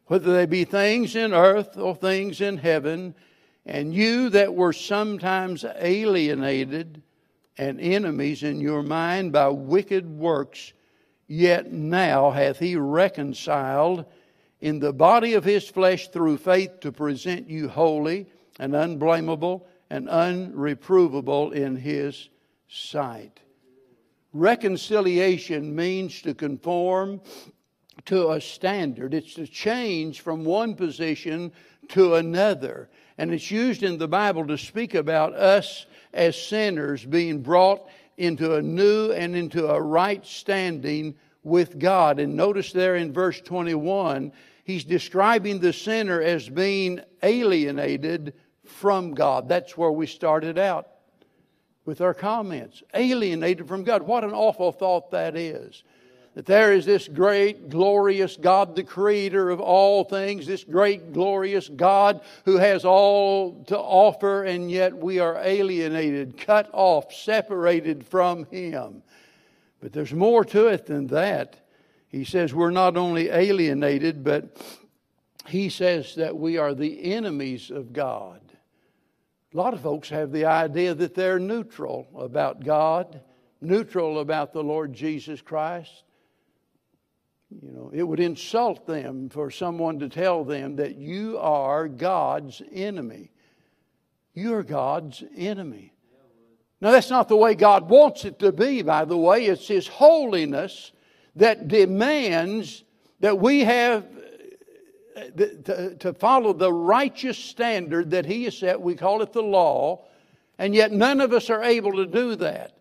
whether 0.07 0.33
they 0.33 0.45
be 0.45 0.65
things 0.65 1.15
in 1.15 1.33
earth 1.33 1.77
or 1.77 1.95
things 1.95 2.41
in 2.41 2.57
heaven, 2.57 3.15
and 3.65 3.95
you 3.95 4.27
that 4.31 4.53
were 4.53 4.73
sometimes 4.73 5.63
alienated 5.79 7.01
and 7.57 7.79
enemies 7.79 8.43
in 8.43 8.59
your 8.59 8.83
mind 8.83 9.31
by 9.31 9.47
wicked 9.47 10.09
works, 10.09 10.73
yet 11.25 11.71
now 11.71 12.31
hath 12.31 12.59
he 12.59 12.75
reconciled 12.75 14.03
in 14.59 14.79
the 14.79 14.91
body 14.91 15.35
of 15.35 15.45
his 15.45 15.69
flesh 15.69 16.09
through 16.09 16.35
faith 16.35 16.81
to 16.81 16.91
present 16.91 17.49
you 17.49 17.69
holy 17.69 18.27
and 18.59 18.75
unblameable 18.75 19.65
and 19.89 20.09
unreprovable 20.09 21.53
in 21.53 21.77
his 21.77 22.27
sight. 22.67 23.39
Reconciliation 24.35 25.73
means 25.73 26.21
to 26.23 26.33
conform 26.33 27.21
to 28.03 28.31
a 28.31 28.41
standard, 28.41 29.13
it's 29.13 29.33
to 29.35 29.47
change 29.47 30.19
from 30.19 30.43
one 30.43 30.75
position 30.75 31.53
to 31.87 32.15
another. 32.15 32.89
And 33.17 33.33
it's 33.33 33.49
used 33.49 33.81
in 33.81 33.97
the 33.97 34.09
Bible 34.09 34.45
to 34.47 34.57
speak 34.57 34.93
about 34.93 35.33
us 35.35 35.85
as 36.13 36.35
sinners 36.35 37.05
being 37.05 37.43
brought 37.43 37.87
into 38.17 38.55
a 38.55 38.61
new 38.61 39.13
and 39.13 39.37
into 39.37 39.69
a 39.69 39.81
right 39.81 40.25
standing 40.25 41.15
with 41.43 41.79
God. 41.79 42.19
And 42.19 42.35
notice 42.35 42.73
there 42.73 42.97
in 42.97 43.13
verse 43.13 43.39
21, 43.39 44.33
he's 44.65 44.83
describing 44.83 45.59
the 45.59 45.71
sinner 45.71 46.21
as 46.21 46.49
being 46.49 46.99
alienated 47.23 48.33
from 48.65 49.13
God. 49.13 49.47
That's 49.47 49.77
where 49.77 49.93
we 49.93 50.07
started 50.07 50.57
out 50.57 50.89
with 51.85 52.01
our 52.01 52.13
comments. 52.13 52.83
Alienated 52.93 53.67
from 53.67 53.83
God. 53.83 54.03
What 54.03 54.23
an 54.23 54.33
awful 54.33 54.71
thought 54.71 55.11
that 55.11 55.35
is. 55.37 55.83
That 56.33 56.45
there 56.45 56.73
is 56.73 56.85
this 56.85 57.07
great, 57.07 57.69
glorious 57.69 58.35
God, 58.35 58.75
the 58.75 58.83
creator 58.83 59.49
of 59.49 59.61
all 59.61 60.03
things, 60.03 60.45
this 60.45 60.65
great, 60.65 61.13
glorious 61.13 61.69
God 61.69 62.19
who 62.43 62.57
has 62.57 62.83
all 62.83 63.63
to 63.67 63.79
offer, 63.79 64.43
and 64.43 64.69
yet 64.69 64.93
we 64.97 65.19
are 65.19 65.37
alienated, 65.41 66.37
cut 66.37 66.69
off, 66.73 67.13
separated 67.13 68.05
from 68.05 68.43
Him. 68.45 69.01
But 69.79 69.93
there's 69.93 70.13
more 70.13 70.43
to 70.45 70.67
it 70.67 70.87
than 70.87 71.07
that. 71.07 71.55
He 72.09 72.25
says 72.25 72.53
we're 72.53 72.69
not 72.69 72.97
only 72.97 73.29
alienated, 73.29 74.21
but 74.21 74.61
He 75.47 75.69
says 75.69 76.15
that 76.15 76.35
we 76.35 76.57
are 76.57 76.73
the 76.73 77.13
enemies 77.13 77.71
of 77.71 77.93
God. 77.93 78.41
A 79.55 79.57
lot 79.57 79.73
of 79.73 79.79
folks 79.79 80.09
have 80.09 80.33
the 80.33 80.43
idea 80.43 80.93
that 80.93 81.15
they're 81.15 81.39
neutral 81.39 82.09
about 82.19 82.65
God, 82.65 83.21
neutral 83.61 84.19
about 84.19 84.51
the 84.51 84.61
Lord 84.61 84.91
Jesus 84.91 85.39
Christ. 85.39 86.03
You 87.61 87.71
know, 87.71 87.89
it 87.93 88.03
would 88.03 88.19
insult 88.19 88.85
them 88.85 89.29
for 89.29 89.49
someone 89.49 89.99
to 89.99 90.09
tell 90.09 90.43
them 90.43 90.75
that 90.75 90.97
you 90.97 91.37
are 91.37 91.87
God's 91.87 92.61
enemy. 92.69 93.31
You're 94.33 94.61
God's 94.61 95.23
enemy. 95.37 95.93
Now, 96.81 96.91
that's 96.91 97.09
not 97.09 97.29
the 97.29 97.37
way 97.37 97.55
God 97.55 97.87
wants 97.87 98.25
it 98.25 98.39
to 98.39 98.51
be, 98.51 98.81
by 98.81 99.05
the 99.05 99.17
way. 99.17 99.45
It's 99.45 99.69
His 99.69 99.87
holiness 99.87 100.91
that 101.37 101.69
demands 101.69 102.83
that 103.21 103.39
we 103.39 103.61
have 103.61 104.05
Uh, 105.15 105.29
to, 105.63 105.95
to 105.95 106.13
follow 106.13 106.51
the 106.51 106.73
righteous 106.73 107.37
standard 107.37 108.11
that 108.11 108.25
He 108.25 108.43
has 108.43 108.57
set. 108.57 108.81
We 108.81 108.95
call 108.95 109.21
it 109.21 109.31
the 109.31 109.41
law, 109.41 110.03
and 110.57 110.75
yet 110.75 110.91
none 110.91 111.21
of 111.21 111.31
us 111.31 111.49
are 111.49 111.63
able 111.63 111.93
to 111.93 112.05
do 112.05 112.35
that. 112.35 112.73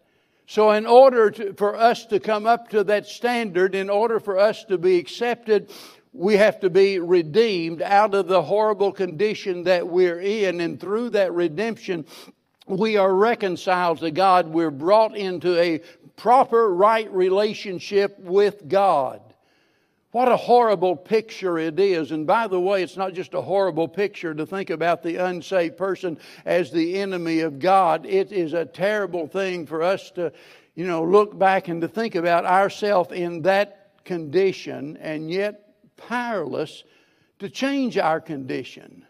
So, 0.48 0.72
in 0.72 0.84
order 0.84 1.30
to, 1.30 1.52
for 1.54 1.76
us 1.76 2.06
to 2.06 2.18
come 2.18 2.44
up 2.44 2.70
to 2.70 2.82
that 2.84 3.06
standard, 3.06 3.76
in 3.76 3.88
order 3.88 4.18
for 4.18 4.36
us 4.36 4.64
to 4.64 4.78
be 4.78 4.98
accepted, 4.98 5.70
we 6.12 6.36
have 6.36 6.58
to 6.60 6.70
be 6.70 6.98
redeemed 6.98 7.82
out 7.82 8.14
of 8.14 8.26
the 8.26 8.42
horrible 8.42 8.90
condition 8.90 9.62
that 9.64 9.86
we're 9.86 10.20
in. 10.20 10.60
And 10.60 10.80
through 10.80 11.10
that 11.10 11.32
redemption, 11.32 12.04
we 12.66 12.96
are 12.96 13.14
reconciled 13.14 13.98
to 13.98 14.10
God. 14.10 14.48
We're 14.48 14.72
brought 14.72 15.16
into 15.16 15.56
a 15.56 15.78
proper, 16.16 16.74
right 16.74 17.12
relationship 17.12 18.18
with 18.18 18.68
God. 18.68 19.20
What 20.14 20.30
a 20.30 20.36
horrible 20.36 20.94
picture 20.94 21.58
it 21.58 21.80
is. 21.80 22.12
And 22.12 22.24
by 22.24 22.46
the 22.46 22.60
way, 22.60 22.84
it's 22.84 22.96
not 22.96 23.14
just 23.14 23.34
a 23.34 23.42
horrible 23.42 23.88
picture 23.88 24.32
to 24.32 24.46
think 24.46 24.70
about 24.70 25.02
the 25.02 25.16
unsaved 25.16 25.76
person 25.76 26.18
as 26.44 26.70
the 26.70 27.00
enemy 27.00 27.40
of 27.40 27.58
God. 27.58 28.06
It 28.06 28.30
is 28.30 28.52
a 28.52 28.64
terrible 28.64 29.26
thing 29.26 29.66
for 29.66 29.82
us 29.82 30.12
to, 30.12 30.32
you 30.76 30.86
know, 30.86 31.02
look 31.02 31.36
back 31.36 31.66
and 31.66 31.80
to 31.80 31.88
think 31.88 32.14
about 32.14 32.44
ourselves 32.44 33.10
in 33.10 33.42
that 33.42 34.04
condition 34.04 34.96
and 34.98 35.32
yet 35.32 35.74
powerless 35.96 36.84
to 37.40 37.48
change 37.50 37.98
our 37.98 38.20
condition. 38.20 39.04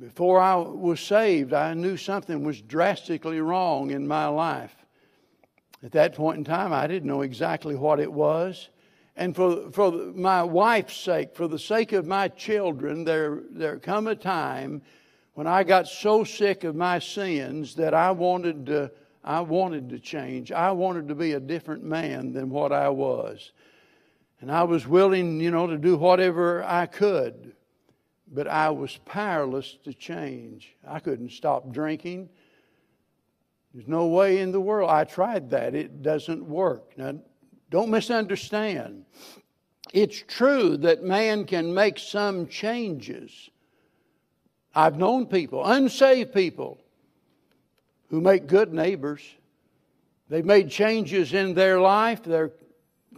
Before 0.00 0.40
I 0.40 0.54
was 0.54 0.98
saved, 0.98 1.52
I 1.52 1.74
knew 1.74 1.98
something 1.98 2.42
was 2.42 2.62
drastically 2.62 3.42
wrong 3.42 3.90
in 3.90 4.08
my 4.08 4.28
life. 4.28 4.74
At 5.82 5.92
that 5.92 6.14
point 6.14 6.38
in 6.38 6.44
time, 6.44 6.72
I 6.72 6.86
didn't 6.86 7.06
know 7.06 7.20
exactly 7.20 7.76
what 7.76 8.00
it 8.00 8.10
was. 8.10 8.70
And 9.16 9.34
for, 9.34 9.70
for 9.70 9.92
my 9.92 10.42
wife's 10.42 10.96
sake, 10.96 11.36
for 11.36 11.46
the 11.46 11.58
sake 11.58 11.92
of 11.92 12.06
my 12.06 12.28
children, 12.28 13.04
there, 13.04 13.42
there 13.50 13.78
come 13.78 14.08
a 14.08 14.16
time 14.16 14.82
when 15.34 15.46
I 15.46 15.64
got 15.64 15.88
so 15.88 16.24
sick 16.24 16.64
of 16.64 16.74
my 16.74 16.98
sins 16.98 17.74
that 17.76 17.94
I 17.94 18.10
wanted 18.12 18.66
to, 18.66 18.90
I 19.22 19.40
wanted 19.40 19.90
to 19.90 19.98
change. 19.98 20.52
I 20.52 20.70
wanted 20.72 21.08
to 21.08 21.14
be 21.14 21.32
a 21.32 21.40
different 21.40 21.84
man 21.84 22.32
than 22.32 22.50
what 22.50 22.72
I 22.72 22.88
was. 22.88 23.52
And 24.40 24.50
I 24.50 24.64
was 24.64 24.86
willing, 24.86 25.40
you 25.40 25.50
know, 25.50 25.66
to 25.66 25.78
do 25.78 25.96
whatever 25.96 26.62
I 26.64 26.86
could. 26.86 27.54
But 28.32 28.48
I 28.48 28.70
was 28.70 28.98
powerless 29.04 29.76
to 29.84 29.92
change. 29.92 30.74
I 30.86 30.98
couldn't 30.98 31.30
stop 31.30 31.72
drinking. 31.72 32.28
There's 33.72 33.88
no 33.88 34.06
way 34.06 34.38
in 34.38 34.52
the 34.52 34.60
world. 34.60 34.90
I 34.90 35.04
tried 35.04 35.50
that. 35.50 35.74
It 35.74 36.02
doesn't 36.02 36.44
work. 36.44 36.96
Now, 36.96 37.14
don't 37.74 37.90
misunderstand. 37.90 39.04
It's 39.92 40.22
true 40.28 40.76
that 40.76 41.02
man 41.02 41.44
can 41.44 41.74
make 41.74 41.98
some 41.98 42.46
changes. 42.46 43.50
I've 44.72 44.96
known 44.96 45.26
people, 45.26 45.64
unsaved 45.64 46.32
people, 46.32 46.78
who 48.10 48.20
make 48.20 48.46
good 48.46 48.72
neighbors. 48.72 49.22
They've 50.28 50.44
made 50.44 50.70
changes 50.70 51.34
in 51.34 51.52
their 51.54 51.80
life. 51.80 52.22
They're 52.22 52.52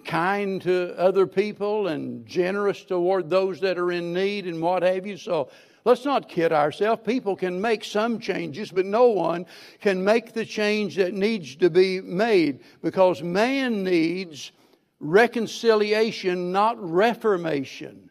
kind 0.07 0.63
to 0.63 0.99
other 0.99 1.27
people 1.27 1.89
and 1.89 2.27
generous 2.27 2.83
toward 2.83 3.29
those 3.29 3.61
that 3.61 3.77
are 3.77 3.93
in 3.93 4.15
need 4.15 4.47
and 4.47 4.63
what 4.63 4.83
have 4.83 5.07
you. 5.07 5.19
So 5.19 5.51
Let's 5.87 6.05
not 6.05 6.29
kid 6.29 6.53
ourselves. 6.53 7.03
People 7.07 7.37
can 7.37 7.61
make 7.61 7.85
some 7.85 8.19
changes, 8.19 8.73
but 8.73 8.85
no 8.85 9.07
one 9.07 9.47
can 9.81 10.03
make 10.03 10.33
the 10.33 10.45
change 10.45 10.97
that 10.97 11.15
needs 11.15 11.55
to 11.57 11.71
be 11.71 12.01
made 12.01 12.59
because 12.83 13.23
man 13.23 13.85
needs 13.85 14.51
reconciliation, 14.99 16.51
not 16.51 16.77
reformation. 16.83 18.11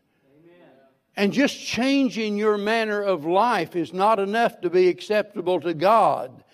And 1.18 1.34
just 1.34 1.60
changing 1.60 2.38
your 2.38 2.58
manner 2.58 3.02
of 3.02 3.26
life 3.26 3.76
is 3.76 3.92
not 3.92 4.20
enough 4.20 4.62
to 4.62 4.70
be 4.70 4.88
acceptable 4.88 5.60
to 5.60 5.74
God. 5.74 6.46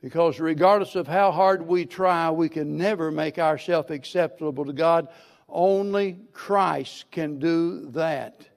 Because 0.00 0.40
regardless 0.40 0.94
of 0.94 1.06
how 1.06 1.30
hard 1.30 1.66
we 1.66 1.84
try, 1.84 2.30
we 2.30 2.48
can 2.48 2.78
never 2.78 3.10
make 3.10 3.38
ourselves 3.38 3.90
acceptable 3.90 4.64
to 4.64 4.72
God. 4.72 5.08
Only 5.46 6.20
Christ 6.32 7.10
can 7.10 7.38
do 7.38 7.90
that. 7.90 8.48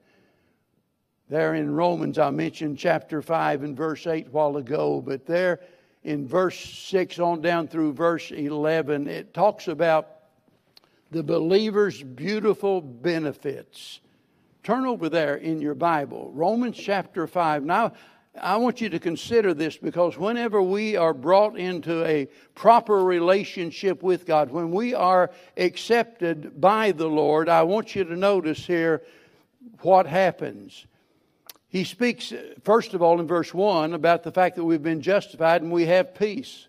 There 1.30 1.56
in 1.56 1.76
Romans, 1.76 2.18
I 2.18 2.30
mentioned 2.30 2.78
chapter 2.78 3.22
5 3.22 3.64
and 3.64 3.76
verse 3.76 4.08
8 4.08 4.28
a 4.28 4.30
while 4.30 4.56
ago, 4.56 5.02
but 5.02 5.26
there 5.26 5.60
in 6.06 6.26
verse 6.26 6.58
6 6.58 7.20
on 7.20 7.42
down 7.42 7.68
through 7.68 7.94
verse 7.94 8.32
11, 8.32 9.08
it 9.08 9.34
talks 9.34 9.68
about 9.68 10.08
the 11.12 11.24
believer's 11.24 12.02
beautiful 12.02 12.80
benefits. 12.80 14.00
Turn 14.64 14.86
over 14.86 15.10
there 15.10 15.36
in 15.36 15.60
your 15.60 15.76
Bible, 15.76 16.32
Romans 16.34 16.78
chapter 16.78 17.28
5. 17.28 17.66
Now, 17.66 17.92
I 18.42 18.56
want 18.56 18.80
you 18.80 18.88
to 18.90 19.00
consider 19.00 19.54
this 19.54 19.76
because 19.76 20.18
whenever 20.18 20.62
we 20.62 20.96
are 20.96 21.14
brought 21.14 21.58
into 21.58 22.06
a 22.06 22.30
proper 22.56 23.04
relationship 23.04 24.02
with 24.02 24.26
God, 24.26 24.50
when 24.50 24.72
we 24.72 24.94
are 24.94 25.32
accepted 25.58 26.62
by 26.62 26.94
the 26.94 27.08
Lord, 27.08 27.50
I 27.50 27.64
want 27.64 27.96
you 27.96 28.06
to 28.06 28.16
notice 28.16 28.66
here 28.66 29.02
what 29.82 30.06
happens 30.06 30.86
he 31.70 31.84
speaks, 31.84 32.32
uh, 32.32 32.54
first 32.64 32.94
of 32.94 33.02
all, 33.02 33.20
in 33.20 33.28
verse 33.28 33.54
1 33.54 33.94
about 33.94 34.24
the 34.24 34.32
fact 34.32 34.56
that 34.56 34.64
we've 34.64 34.84
been 34.84 35.02
justified 35.02 35.62
and 35.62 35.72
we 35.72 35.86
have 35.86 36.16
peace. 36.16 36.68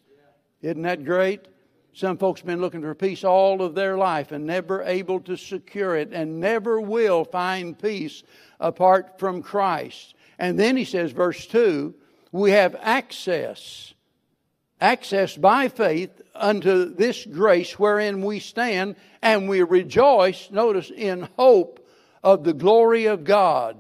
Isn't 0.60 0.82
that 0.82 1.04
great? 1.04 1.46
Some 1.92 2.18
folks 2.18 2.40
have 2.40 2.46
been 2.46 2.60
looking 2.60 2.82
for 2.82 2.94
peace 2.94 3.24
all 3.24 3.62
of 3.62 3.74
their 3.74 3.96
life 3.96 4.32
and 4.32 4.46
never 4.46 4.82
able 4.82 5.20
to 5.20 5.36
secure 5.36 5.96
it 5.96 6.12
and 6.12 6.40
never 6.40 6.80
will 6.80 7.24
find 7.24 7.78
peace 7.78 8.22
apart 8.60 9.18
from 9.18 9.42
Christ. 9.42 10.14
And 10.38 10.58
then 10.58 10.76
he 10.76 10.84
says, 10.84 11.12
verse 11.12 11.46
2 11.46 11.94
we 12.30 12.50
have 12.50 12.76
access, 12.82 13.94
access 14.80 15.36
by 15.36 15.68
faith 15.68 16.20
unto 16.34 16.94
this 16.94 17.24
grace 17.24 17.78
wherein 17.78 18.22
we 18.22 18.38
stand, 18.38 18.96
and 19.22 19.48
we 19.48 19.62
rejoice, 19.62 20.50
notice, 20.50 20.90
in 20.94 21.28
hope 21.36 21.88
of 22.22 22.44
the 22.44 22.52
glory 22.52 23.06
of 23.06 23.24
God. 23.24 23.76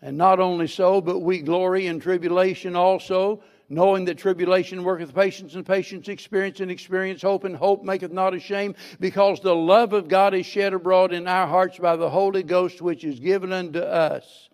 And 0.00 0.16
not 0.16 0.38
only 0.38 0.68
so, 0.68 1.00
but 1.00 1.20
we 1.20 1.40
glory 1.40 1.86
in 1.86 1.98
tribulation 1.98 2.76
also, 2.76 3.42
knowing 3.68 4.04
that 4.06 4.16
tribulation 4.16 4.84
worketh 4.84 5.14
patience, 5.14 5.54
and 5.54 5.66
patience 5.66 6.08
experience, 6.08 6.60
and 6.60 6.70
experience 6.70 7.20
hope, 7.20 7.44
and 7.44 7.56
hope 7.56 7.82
maketh 7.82 8.12
not 8.12 8.32
ashamed, 8.32 8.76
because 9.00 9.40
the 9.40 9.54
love 9.54 9.92
of 9.92 10.08
God 10.08 10.34
is 10.34 10.46
shed 10.46 10.72
abroad 10.72 11.12
in 11.12 11.26
our 11.26 11.46
hearts 11.46 11.78
by 11.78 11.96
the 11.96 12.08
Holy 12.08 12.42
Ghost, 12.42 12.80
which 12.80 13.04
is 13.04 13.18
given 13.18 13.52
unto 13.52 13.80
us. 13.80 14.48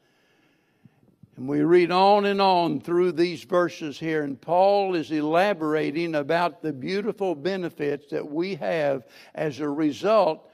And 1.37 1.49
we 1.49 1.63
read 1.63 1.91
on 1.91 2.27
and 2.27 2.41
on 2.41 2.81
through 2.81 3.13
these 3.13 3.45
verses 3.45 3.99
here, 3.99 4.23
and 4.23 4.41
Paul 4.41 4.95
is 4.95 5.11
elaborating 5.11 6.15
about 6.15 6.63
the 6.63 6.73
beautiful 6.73 7.35
benefits 7.35 8.11
that 8.11 8.31
we 8.31 8.55
have 8.57 9.05
as 9.35 9.61
a 9.61 9.69
result 9.69 10.49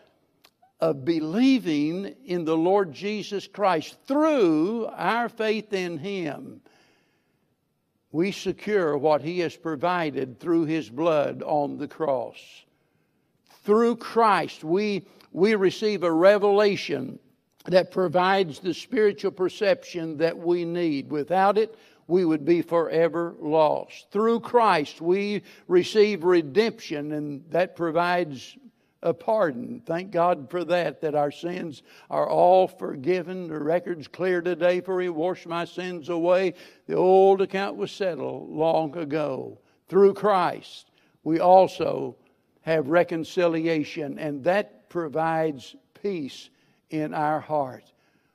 of 0.80 1.04
believing 1.04 2.14
in 2.24 2.44
the 2.44 2.56
Lord 2.56 2.92
Jesus 2.92 3.46
Christ 3.46 3.96
through 4.06 4.86
our 4.86 5.28
faith 5.28 5.72
in 5.72 5.98
Him, 5.98 6.60
we 8.12 8.32
secure 8.32 8.96
what 8.96 9.22
He 9.22 9.40
has 9.40 9.56
provided 9.56 10.40
through 10.40 10.64
His 10.64 10.88
blood 10.88 11.42
on 11.42 11.78
the 11.78 11.88
cross. 11.88 12.38
Through 13.62 13.96
Christ, 13.96 14.64
we, 14.64 15.06
we 15.32 15.54
receive 15.54 16.02
a 16.02 16.12
revelation 16.12 17.18
that 17.66 17.90
provides 17.90 18.58
the 18.58 18.72
spiritual 18.72 19.30
perception 19.30 20.16
that 20.16 20.36
we 20.36 20.64
need. 20.64 21.10
Without 21.10 21.58
it, 21.58 21.76
we 22.06 22.24
would 22.24 22.44
be 22.44 22.62
forever 22.62 23.34
lost. 23.38 24.10
Through 24.10 24.40
Christ, 24.40 25.00
we 25.00 25.42
receive 25.68 26.24
redemption, 26.24 27.12
and 27.12 27.44
that 27.50 27.76
provides 27.76 28.56
a 29.02 29.14
pardon. 29.14 29.80
Thank 29.86 30.10
God 30.10 30.50
for 30.50 30.64
that, 30.64 31.00
that 31.00 31.14
our 31.14 31.30
sins 31.30 31.82
are 32.10 32.28
all 32.28 32.68
forgiven. 32.68 33.48
The 33.48 33.58
record's 33.58 34.08
clear 34.08 34.42
today, 34.42 34.80
for 34.80 35.00
He 35.00 35.08
washed 35.08 35.46
my 35.46 35.64
sins 35.64 36.08
away. 36.08 36.54
The 36.86 36.96
old 36.96 37.40
account 37.40 37.76
was 37.76 37.90
settled 37.90 38.50
long 38.50 38.96
ago. 38.96 39.58
Through 39.88 40.14
Christ, 40.14 40.90
we 41.24 41.40
also 41.40 42.16
have 42.62 42.88
reconciliation, 42.88 44.18
and 44.18 44.44
that 44.44 44.88
provides 44.90 45.74
peace 46.00 46.50
in 46.90 47.14
our 47.14 47.40
heart. 47.40 47.84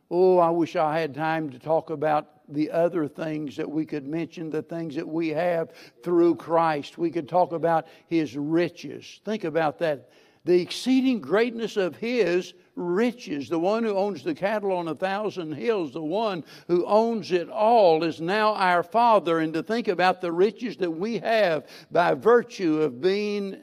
Oh, 0.10 0.38
I 0.40 0.50
wish 0.50 0.76
I 0.76 1.00
had 1.00 1.14
time 1.14 1.50
to 1.52 1.60
talk 1.60 1.90
about 1.90 2.30
the 2.48 2.72
other 2.72 3.08
things 3.08 3.56
that 3.58 3.70
we 3.70 3.86
could 3.86 4.08
mention, 4.08 4.50
the 4.50 4.62
things 4.62 4.96
that 4.96 5.08
we 5.08 5.30
have 5.30 5.72
through 6.04 6.36
Christ. 6.36 6.98
We 6.98 7.10
could 7.10 7.28
talk 7.28 7.52
about 7.52 7.88
His 8.08 8.38
riches. 8.38 9.20
Think 9.26 9.44
about 9.44 9.80
that 9.80 10.10
the 10.46 10.62
exceeding 10.62 11.20
greatness 11.20 11.76
of 11.76 11.96
his 11.96 12.54
riches. 12.76 13.50
The 13.50 13.60
one 13.60 13.84
who 13.84 13.96
owns 13.96 14.24
the 14.24 14.36
cattle 14.36 14.72
on 14.72 14.88
a 14.88 14.96
thousand 14.96 15.54
hills, 15.54 15.92
the 15.92 16.02
one 16.02 16.44
who 16.68 16.86
owns 16.86 17.32
it 17.32 17.50
all, 17.50 18.04
is 18.04 18.22
now 18.22 18.54
our 18.54 18.84
Father. 18.84 19.40
And 19.40 19.54
to 19.54 19.64
think 19.64 19.88
about 19.88 20.22
the 20.22 20.32
riches 20.32 20.78
that 20.78 20.92
we 20.92 21.18
have 21.18 21.68
by 21.92 22.14
virtue 22.14 22.82
of 22.82 23.02
being 23.02 23.58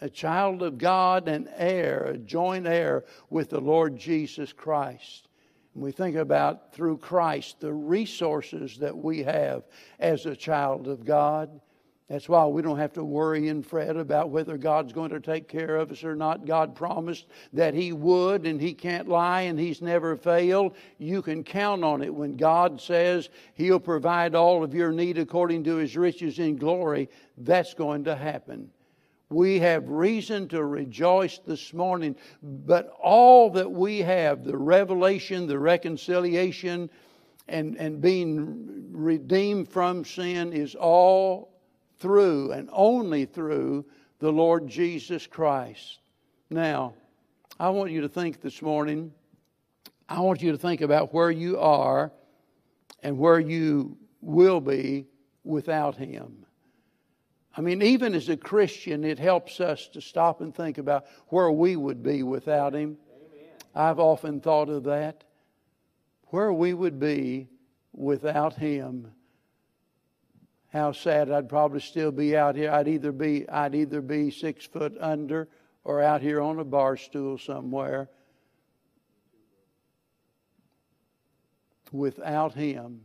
a 0.00 0.08
child 0.08 0.62
of 0.62 0.78
God 0.78 1.28
and 1.28 1.48
heir, 1.56 2.04
a 2.04 2.18
joint 2.18 2.66
heir 2.66 3.04
with 3.30 3.50
the 3.50 3.60
Lord 3.60 3.96
Jesus 3.96 4.52
Christ. 4.52 5.28
And 5.74 5.82
we 5.82 5.92
think 5.92 6.16
about 6.16 6.72
through 6.72 6.98
Christ 6.98 7.60
the 7.60 7.72
resources 7.72 8.78
that 8.78 8.96
we 8.96 9.22
have 9.24 9.64
as 9.98 10.26
a 10.26 10.36
child 10.36 10.88
of 10.88 11.04
God. 11.04 11.60
That's 12.08 12.28
why 12.28 12.44
we 12.44 12.60
don't 12.60 12.78
have 12.78 12.92
to 12.94 13.04
worry 13.04 13.48
and 13.48 13.64
fret 13.64 13.96
about 13.96 14.28
whether 14.28 14.58
God's 14.58 14.92
going 14.92 15.10
to 15.10 15.20
take 15.20 15.48
care 15.48 15.76
of 15.76 15.90
us 15.90 16.04
or 16.04 16.14
not. 16.14 16.44
God 16.44 16.74
promised 16.74 17.26
that 17.54 17.72
He 17.72 17.92
would, 17.92 18.46
and 18.46 18.60
He 18.60 18.74
can't 18.74 19.08
lie, 19.08 19.42
and 19.42 19.58
He's 19.58 19.80
never 19.80 20.14
failed. 20.14 20.76
You 20.98 21.22
can 21.22 21.42
count 21.42 21.82
on 21.82 22.02
it. 22.02 22.14
When 22.14 22.36
God 22.36 22.78
says 22.78 23.30
He'll 23.54 23.80
provide 23.80 24.34
all 24.34 24.62
of 24.62 24.74
your 24.74 24.92
need 24.92 25.16
according 25.16 25.64
to 25.64 25.76
His 25.76 25.96
riches 25.96 26.38
in 26.38 26.56
glory, 26.56 27.08
that's 27.38 27.72
going 27.72 28.04
to 28.04 28.14
happen. 28.14 28.70
We 29.30 29.58
have 29.60 29.88
reason 29.88 30.48
to 30.48 30.62
rejoice 30.62 31.38
this 31.38 31.72
morning, 31.72 32.16
but 32.42 32.94
all 33.02 33.48
that 33.50 33.72
we 33.72 34.00
have 34.00 34.44
the 34.44 34.58
revelation, 34.58 35.46
the 35.46 35.58
reconciliation, 35.58 36.90
and, 37.48 37.76
and 37.76 38.02
being 38.02 38.88
redeemed 38.92 39.70
from 39.70 40.04
sin 40.04 40.52
is 40.52 40.74
all 40.74 41.53
through 42.04 42.52
and 42.52 42.68
only 42.70 43.24
through 43.24 43.82
the 44.18 44.30
Lord 44.30 44.68
Jesus 44.68 45.26
Christ. 45.26 46.00
Now, 46.50 46.92
I 47.58 47.70
want 47.70 47.92
you 47.92 48.02
to 48.02 48.10
think 48.10 48.42
this 48.42 48.60
morning, 48.60 49.10
I 50.06 50.20
want 50.20 50.42
you 50.42 50.52
to 50.52 50.58
think 50.58 50.82
about 50.82 51.14
where 51.14 51.30
you 51.30 51.58
are 51.58 52.12
and 53.02 53.16
where 53.16 53.40
you 53.40 53.96
will 54.20 54.60
be 54.60 55.06
without 55.44 55.96
Him. 55.96 56.44
I 57.56 57.62
mean, 57.62 57.80
even 57.80 58.14
as 58.14 58.28
a 58.28 58.36
Christian, 58.36 59.02
it 59.02 59.18
helps 59.18 59.58
us 59.58 59.88
to 59.94 60.02
stop 60.02 60.42
and 60.42 60.54
think 60.54 60.76
about 60.76 61.06
where 61.28 61.50
we 61.50 61.74
would 61.74 62.02
be 62.02 62.22
without 62.22 62.74
Him. 62.74 62.98
Amen. 63.16 63.48
I've 63.74 63.98
often 63.98 64.42
thought 64.42 64.68
of 64.68 64.84
that. 64.84 65.24
Where 66.26 66.52
we 66.52 66.74
would 66.74 67.00
be 67.00 67.48
without 67.94 68.56
Him. 68.56 69.10
How 70.74 70.90
sad 70.90 71.30
I'd 71.30 71.48
probably 71.48 71.78
still 71.78 72.10
be 72.10 72.36
out 72.36 72.56
here. 72.56 72.72
I'd 72.72 72.88
either 72.88 73.12
be 73.12 73.48
I'd 73.48 73.76
either 73.76 74.00
be 74.00 74.32
six 74.32 74.66
foot 74.66 74.96
under 74.98 75.48
or 75.84 76.02
out 76.02 76.20
here 76.20 76.40
on 76.40 76.58
a 76.58 76.64
bar 76.64 76.96
stool 76.96 77.38
somewhere. 77.38 78.08
Without 81.92 82.54
Him. 82.54 83.02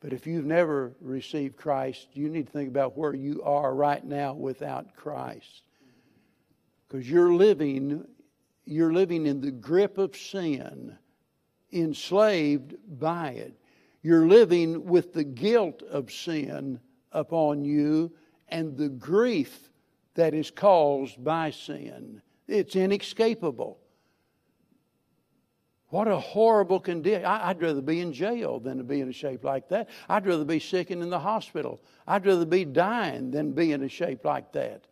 But 0.00 0.12
if 0.12 0.26
you've 0.26 0.44
never 0.44 0.92
received 1.00 1.56
Christ, 1.56 2.08
you 2.12 2.28
need 2.28 2.48
to 2.48 2.52
think 2.52 2.68
about 2.68 2.94
where 2.94 3.14
you 3.14 3.42
are 3.44 3.74
right 3.74 4.04
now 4.04 4.34
without 4.34 4.94
Christ. 4.94 5.62
Because 6.86 7.08
you're 7.08 7.32
living, 7.32 8.04
you're 8.66 8.92
living 8.92 9.24
in 9.24 9.40
the 9.40 9.52
grip 9.52 9.96
of 9.96 10.14
sin, 10.14 10.98
enslaved 11.72 12.74
by 12.86 13.30
it. 13.30 13.61
You're 14.02 14.26
living 14.26 14.84
with 14.84 15.12
the 15.12 15.24
guilt 15.24 15.82
of 15.82 16.10
sin 16.10 16.80
upon 17.12 17.64
you 17.64 18.12
and 18.48 18.76
the 18.76 18.88
grief 18.88 19.70
that 20.14 20.34
is 20.34 20.50
caused 20.50 21.22
by 21.22 21.50
sin. 21.50 22.20
It's 22.48 22.76
inescapable. 22.76 23.78
What 25.88 26.08
a 26.08 26.18
horrible 26.18 26.80
condition. 26.80 27.24
I'd 27.26 27.60
rather 27.60 27.82
be 27.82 28.00
in 28.00 28.12
jail 28.12 28.58
than 28.58 28.78
to 28.78 28.84
be 28.84 29.02
in 29.02 29.10
a 29.10 29.12
shape 29.12 29.44
like 29.44 29.68
that. 29.68 29.90
I'd 30.08 30.26
rather 30.26 30.44
be 30.44 30.58
sick 30.58 30.90
and 30.90 31.02
in 31.02 31.10
the 31.10 31.18
hospital. 31.20 31.82
I'd 32.06 32.24
rather 32.26 32.46
be 32.46 32.64
dying 32.64 33.30
than 33.30 33.52
be 33.52 33.72
in 33.72 33.82
a 33.82 33.88
shape 33.88 34.24
like 34.24 34.52
that. 34.52 34.86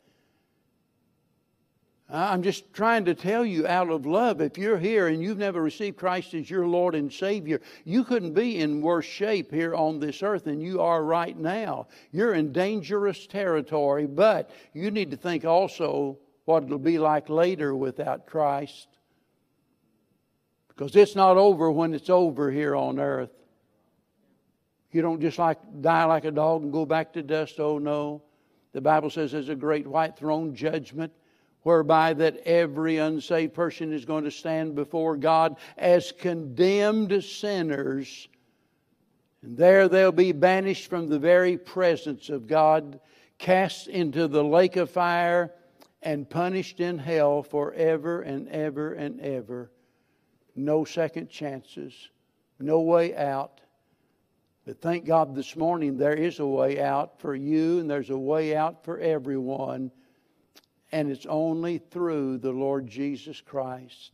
I'm 2.13 2.43
just 2.43 2.73
trying 2.73 3.05
to 3.05 3.15
tell 3.15 3.45
you 3.45 3.69
out 3.69 3.89
of 3.89 4.05
love, 4.05 4.41
if 4.41 4.59
you're 4.59 4.79
here 4.79 5.07
and 5.07 5.23
you've 5.23 5.39
never 5.39 5.63
received 5.63 5.97
Christ 5.97 6.35
as 6.35 6.51
your 6.51 6.67
Lord 6.67 6.97
and 6.97 7.13
Savior, 7.13 7.61
you 7.85 8.03
couldn't 8.03 8.33
be 8.33 8.59
in 8.59 8.81
worse 8.81 9.05
shape 9.05 9.53
here 9.53 9.77
on 9.77 10.01
this 10.01 10.21
earth 10.23 10.45
than 10.45 10.61
you 10.61 10.81
are 10.81 11.05
right 11.05 11.39
now. 11.39 11.87
You're 12.11 12.35
in 12.35 12.53
dangerous 12.53 13.29
territory, 13.29 14.07
but 14.07 14.51
you 14.73 14.91
need 14.91 15.13
to 15.13 15.17
think 15.17 15.45
also 15.45 16.19
what 16.47 16.65
it'll 16.65 16.79
be 16.79 16.99
like 16.99 17.29
later 17.29 17.77
without 17.77 18.27
Christ. 18.27 18.89
Because 20.69 20.97
it's 20.97 21.15
not 21.15 21.37
over 21.37 21.71
when 21.71 21.95
it's 21.95 22.11
over 22.11 22.51
here 22.51 22.75
on 22.75 22.99
earth. 22.99 23.31
You 24.91 25.03
don't 25.03 25.21
just 25.21 25.39
like 25.39 25.59
die 25.81 26.07
like 26.07 26.25
a 26.25 26.33
dog 26.33 26.63
and 26.63 26.73
go 26.73 26.85
back 26.85 27.13
to 27.13 27.23
dust. 27.23 27.61
Oh 27.61 27.79
no. 27.79 28.23
The 28.73 28.81
Bible 28.81 29.11
says 29.11 29.31
there's 29.31 29.49
a 29.49 29.55
great 29.55 29.87
white 29.87 30.17
throne 30.17 30.57
judgment 30.57 31.13
whereby 31.63 32.15
that 32.15 32.39
every 32.39 32.99
unsaved 32.99 33.55
person 33.55 33.93
is 33.93 34.05
going 34.05 34.25
to 34.25 34.31
stand 34.31 34.75
before 34.75 35.17
God 35.17 35.57
as 35.77 36.13
condemned 36.13 37.23
sinners. 37.23 38.29
And 39.43 39.57
there 39.57 39.89
they'll 39.89 40.13
be 40.13 40.33
banished 40.33 40.89
from 40.89 41.09
the 41.09 41.19
very 41.19 41.57
presence 41.57 42.29
of 42.29 42.47
God, 42.47 43.01
cast 43.39 43.89
into 43.89 44.29
the 44.29 44.45
lake 44.45 44.77
of 44.77 44.91
fire, 44.91 45.53
and 46.03 46.29
punished 46.29 46.81
in 46.81 46.99
hell 46.99 47.43
forever 47.43 48.23
and 48.23 48.49
ever 48.49 48.95
and 48.95 49.21
ever 49.21 49.71
no 50.57 50.85
second 50.85 51.31
chances, 51.31 52.11
no 52.59 52.81
way 52.81 53.17
out. 53.17 53.61
But 54.67 54.81
thank 54.81 55.05
God 55.05 55.35
this 55.35 55.57
morning 55.57 55.97
there 55.97 56.15
is 56.15 56.39
a 56.39 56.47
way 56.47 56.81
out 56.81 57.19
for 57.19 57.35
you 57.35 57.81
and 57.81 57.91
there's 57.91 58.11
a 58.11 58.19
way 58.19 58.55
out 58.55 58.85
for 58.85 58.99
everyone. 58.99 59.91
And 60.93 61.11
it's 61.11 61.27
only 61.27 61.79
through 61.79 62.39
the 62.39 62.51
Lord 62.51 62.87
Jesus 62.87 63.41
Christ. 63.41 64.13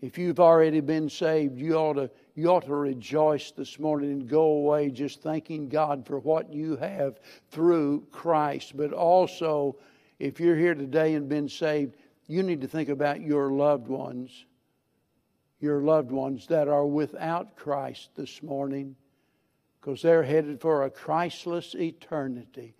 If 0.00 0.16
you've 0.16 0.40
already 0.40 0.80
been 0.80 1.08
saved, 1.08 1.58
you 1.58 1.74
ought 1.74 1.94
to, 1.94 2.10
you 2.34 2.48
ought 2.48 2.64
to 2.66 2.74
rejoice 2.74 3.50
this 3.50 3.78
morning 3.78 4.12
and 4.12 4.28
go 4.28 4.42
away 4.42 4.90
just 4.90 5.22
thanking 5.22 5.68
God 5.68 6.06
for 6.06 6.18
what 6.18 6.52
you 6.52 6.76
have 6.76 7.20
through 7.50 8.06
Christ. 8.10 8.76
But 8.76 8.92
also, 8.92 9.76
if 10.18 10.40
you're 10.40 10.56
here 10.56 10.74
today 10.74 11.14
and 11.14 11.28
been 11.28 11.48
saved, 11.48 11.96
you 12.26 12.42
need 12.42 12.60
to 12.62 12.68
think 12.68 12.88
about 12.88 13.20
your 13.20 13.50
loved 13.50 13.88
ones 13.88 14.46
your 15.60 15.82
loved 15.82 16.10
ones 16.10 16.46
that 16.46 16.68
are 16.68 16.86
without 16.86 17.54
Christ 17.54 18.10
this 18.16 18.42
morning 18.42 18.96
because 19.80 20.02
they're 20.02 20.22
headed 20.22 20.60
for 20.60 20.84
a 20.84 20.90
Christless 20.90 21.74
eternity. 21.74 22.74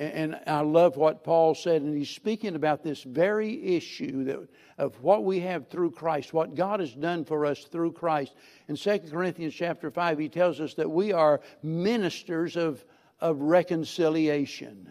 And 0.00 0.40
I 0.46 0.62
love 0.62 0.96
what 0.96 1.24
Paul 1.24 1.54
said, 1.54 1.82
and 1.82 1.94
he's 1.94 2.08
speaking 2.08 2.54
about 2.56 2.82
this 2.82 3.02
very 3.02 3.76
issue 3.76 4.24
that, 4.24 4.48
of 4.78 5.02
what 5.02 5.24
we 5.24 5.40
have 5.40 5.68
through 5.68 5.90
Christ, 5.90 6.32
what 6.32 6.54
God 6.54 6.80
has 6.80 6.94
done 6.94 7.26
for 7.26 7.44
us 7.44 7.64
through 7.64 7.92
Christ. 7.92 8.34
In 8.66 8.76
2 8.76 8.98
Corinthians 9.10 9.52
chapter 9.52 9.90
5, 9.90 10.18
he 10.18 10.30
tells 10.30 10.58
us 10.58 10.72
that 10.74 10.90
we 10.90 11.12
are 11.12 11.42
ministers 11.62 12.56
of, 12.56 12.82
of 13.20 13.42
reconciliation. 13.42 14.90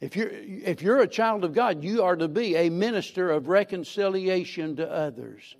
If 0.00 0.16
you're, 0.16 0.30
if 0.30 0.80
you're 0.80 1.00
a 1.00 1.06
child 1.06 1.44
of 1.44 1.52
God, 1.52 1.84
you 1.84 2.02
are 2.02 2.16
to 2.16 2.26
be 2.26 2.56
a 2.56 2.70
minister 2.70 3.30
of 3.30 3.48
reconciliation 3.48 4.76
to 4.76 4.90
others. 4.90 5.56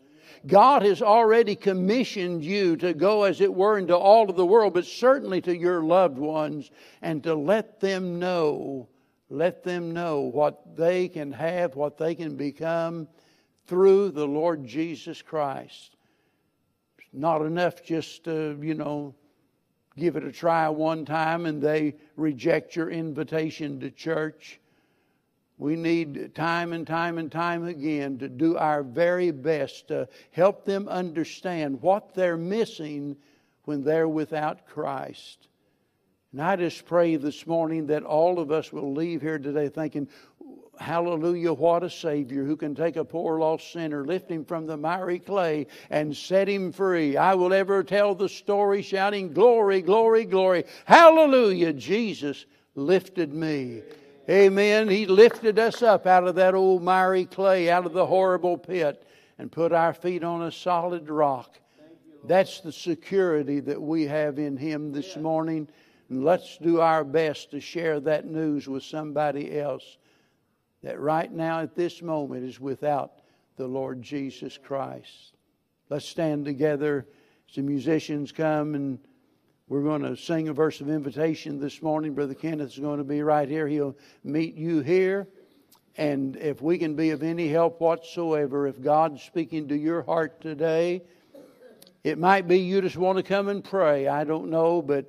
God 0.46 0.82
has 0.82 1.02
already 1.02 1.56
commissioned 1.56 2.44
you 2.44 2.76
to 2.76 2.94
go, 2.94 3.24
as 3.24 3.40
it 3.40 3.52
were, 3.52 3.78
into 3.78 3.96
all 3.96 4.28
of 4.28 4.36
the 4.36 4.46
world, 4.46 4.74
but 4.74 4.84
certainly 4.84 5.40
to 5.42 5.56
your 5.56 5.82
loved 5.82 6.18
ones, 6.18 6.70
and 7.02 7.22
to 7.24 7.34
let 7.34 7.80
them 7.80 8.18
know, 8.18 8.88
let 9.28 9.62
them 9.62 9.92
know 9.92 10.20
what 10.20 10.76
they 10.76 11.08
can 11.08 11.32
have, 11.32 11.76
what 11.76 11.98
they 11.98 12.14
can 12.14 12.36
become 12.36 13.08
through 13.66 14.10
the 14.10 14.26
Lord 14.26 14.66
Jesus 14.66 15.22
Christ. 15.22 15.96
It's 16.98 17.08
not 17.12 17.42
enough 17.42 17.84
just 17.84 18.24
to, 18.24 18.58
you 18.60 18.74
know, 18.74 19.14
give 19.96 20.16
it 20.16 20.24
a 20.24 20.32
try 20.32 20.68
one 20.68 21.04
time 21.04 21.46
and 21.46 21.60
they 21.60 21.94
reject 22.16 22.74
your 22.74 22.90
invitation 22.90 23.80
to 23.80 23.90
church. 23.90 24.60
We 25.60 25.76
need 25.76 26.34
time 26.34 26.72
and 26.72 26.86
time 26.86 27.18
and 27.18 27.30
time 27.30 27.66
again 27.66 28.16
to 28.20 28.30
do 28.30 28.56
our 28.56 28.82
very 28.82 29.30
best 29.30 29.88
to 29.88 30.08
help 30.30 30.64
them 30.64 30.88
understand 30.88 31.82
what 31.82 32.14
they're 32.14 32.38
missing 32.38 33.14
when 33.66 33.84
they're 33.84 34.08
without 34.08 34.66
Christ. 34.66 35.48
And 36.32 36.40
I 36.40 36.56
just 36.56 36.86
pray 36.86 37.16
this 37.16 37.46
morning 37.46 37.88
that 37.88 38.04
all 38.04 38.38
of 38.38 38.50
us 38.50 38.72
will 38.72 38.94
leave 38.94 39.20
here 39.20 39.38
today 39.38 39.68
thinking, 39.68 40.08
Hallelujah, 40.78 41.52
what 41.52 41.82
a 41.82 41.90
Savior 41.90 42.42
who 42.42 42.56
can 42.56 42.74
take 42.74 42.96
a 42.96 43.04
poor 43.04 43.38
lost 43.38 43.70
sinner, 43.70 44.02
lift 44.02 44.30
him 44.30 44.46
from 44.46 44.66
the 44.66 44.78
miry 44.78 45.18
clay, 45.18 45.66
and 45.90 46.16
set 46.16 46.48
him 46.48 46.72
free. 46.72 47.18
I 47.18 47.34
will 47.34 47.52
ever 47.52 47.84
tell 47.84 48.14
the 48.14 48.30
story 48.30 48.80
shouting, 48.80 49.34
Glory, 49.34 49.82
glory, 49.82 50.24
glory. 50.24 50.64
Hallelujah, 50.86 51.74
Jesus 51.74 52.46
lifted 52.74 53.34
me. 53.34 53.82
Amen. 54.30 54.88
He 54.88 55.06
lifted 55.06 55.58
us 55.58 55.82
up 55.82 56.06
out 56.06 56.28
of 56.28 56.36
that 56.36 56.54
old 56.54 56.84
miry 56.84 57.24
clay, 57.24 57.68
out 57.68 57.84
of 57.84 57.92
the 57.92 58.06
horrible 58.06 58.56
pit, 58.56 59.04
and 59.38 59.50
put 59.50 59.72
our 59.72 59.92
feet 59.92 60.22
on 60.22 60.42
a 60.42 60.52
solid 60.52 61.10
rock. 61.10 61.58
That's 62.24 62.60
the 62.60 62.70
security 62.70 63.58
that 63.58 63.82
we 63.82 64.04
have 64.04 64.38
in 64.38 64.56
Him 64.56 64.92
this 64.92 65.16
morning. 65.16 65.68
And 66.10 66.24
let's 66.24 66.58
do 66.58 66.80
our 66.80 67.02
best 67.02 67.50
to 67.50 67.60
share 67.60 67.98
that 68.00 68.26
news 68.26 68.68
with 68.68 68.84
somebody 68.84 69.58
else 69.58 69.98
that 70.84 71.00
right 71.00 71.32
now 71.32 71.60
at 71.60 71.74
this 71.74 72.00
moment 72.00 72.44
is 72.44 72.60
without 72.60 73.22
the 73.56 73.66
Lord 73.66 74.00
Jesus 74.00 74.56
Christ. 74.56 75.34
Let's 75.88 76.06
stand 76.06 76.44
together 76.44 77.04
as 77.48 77.56
the 77.56 77.62
musicians 77.62 78.30
come 78.30 78.76
and 78.76 79.00
We're 79.70 79.82
going 79.82 80.02
to 80.02 80.16
sing 80.16 80.48
a 80.48 80.52
verse 80.52 80.80
of 80.80 80.90
invitation 80.90 81.60
this 81.60 81.80
morning. 81.80 82.12
Brother 82.12 82.34
Kenneth 82.34 82.72
is 82.72 82.78
going 82.80 82.98
to 82.98 83.04
be 83.04 83.22
right 83.22 83.48
here. 83.48 83.68
He'll 83.68 83.96
meet 84.24 84.56
you 84.56 84.80
here. 84.80 85.28
And 85.96 86.34
if 86.34 86.60
we 86.60 86.76
can 86.76 86.96
be 86.96 87.10
of 87.10 87.22
any 87.22 87.46
help 87.46 87.80
whatsoever, 87.80 88.66
if 88.66 88.82
God's 88.82 89.22
speaking 89.22 89.68
to 89.68 89.76
your 89.76 90.02
heart 90.02 90.40
today, 90.40 91.02
it 92.02 92.18
might 92.18 92.48
be 92.48 92.58
you 92.58 92.82
just 92.82 92.96
want 92.96 93.18
to 93.18 93.22
come 93.22 93.46
and 93.46 93.62
pray. 93.62 94.08
I 94.08 94.24
don't 94.24 94.50
know, 94.50 94.82
but 94.82 95.08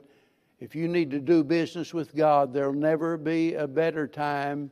if 0.60 0.76
you 0.76 0.88
need 0.88 1.10
to 1.10 1.20
do 1.20 1.44
business 1.44 1.92
with 1.92 2.16
God, 2.16 2.54
there'll 2.54 2.72
never 2.72 3.18
be 3.18 3.56
a 3.56 3.68
better 3.68 4.08
time. 4.08 4.70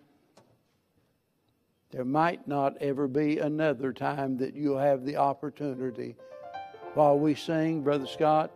There 1.90 2.06
might 2.06 2.48
not 2.48 2.78
ever 2.80 3.08
be 3.08 3.40
another 3.40 3.92
time 3.92 4.38
that 4.38 4.54
you'll 4.54 4.78
have 4.78 5.04
the 5.04 5.18
opportunity. 5.18 6.16
While 6.94 7.18
we 7.18 7.34
sing, 7.34 7.82
Brother 7.82 8.06
Scott, 8.06 8.52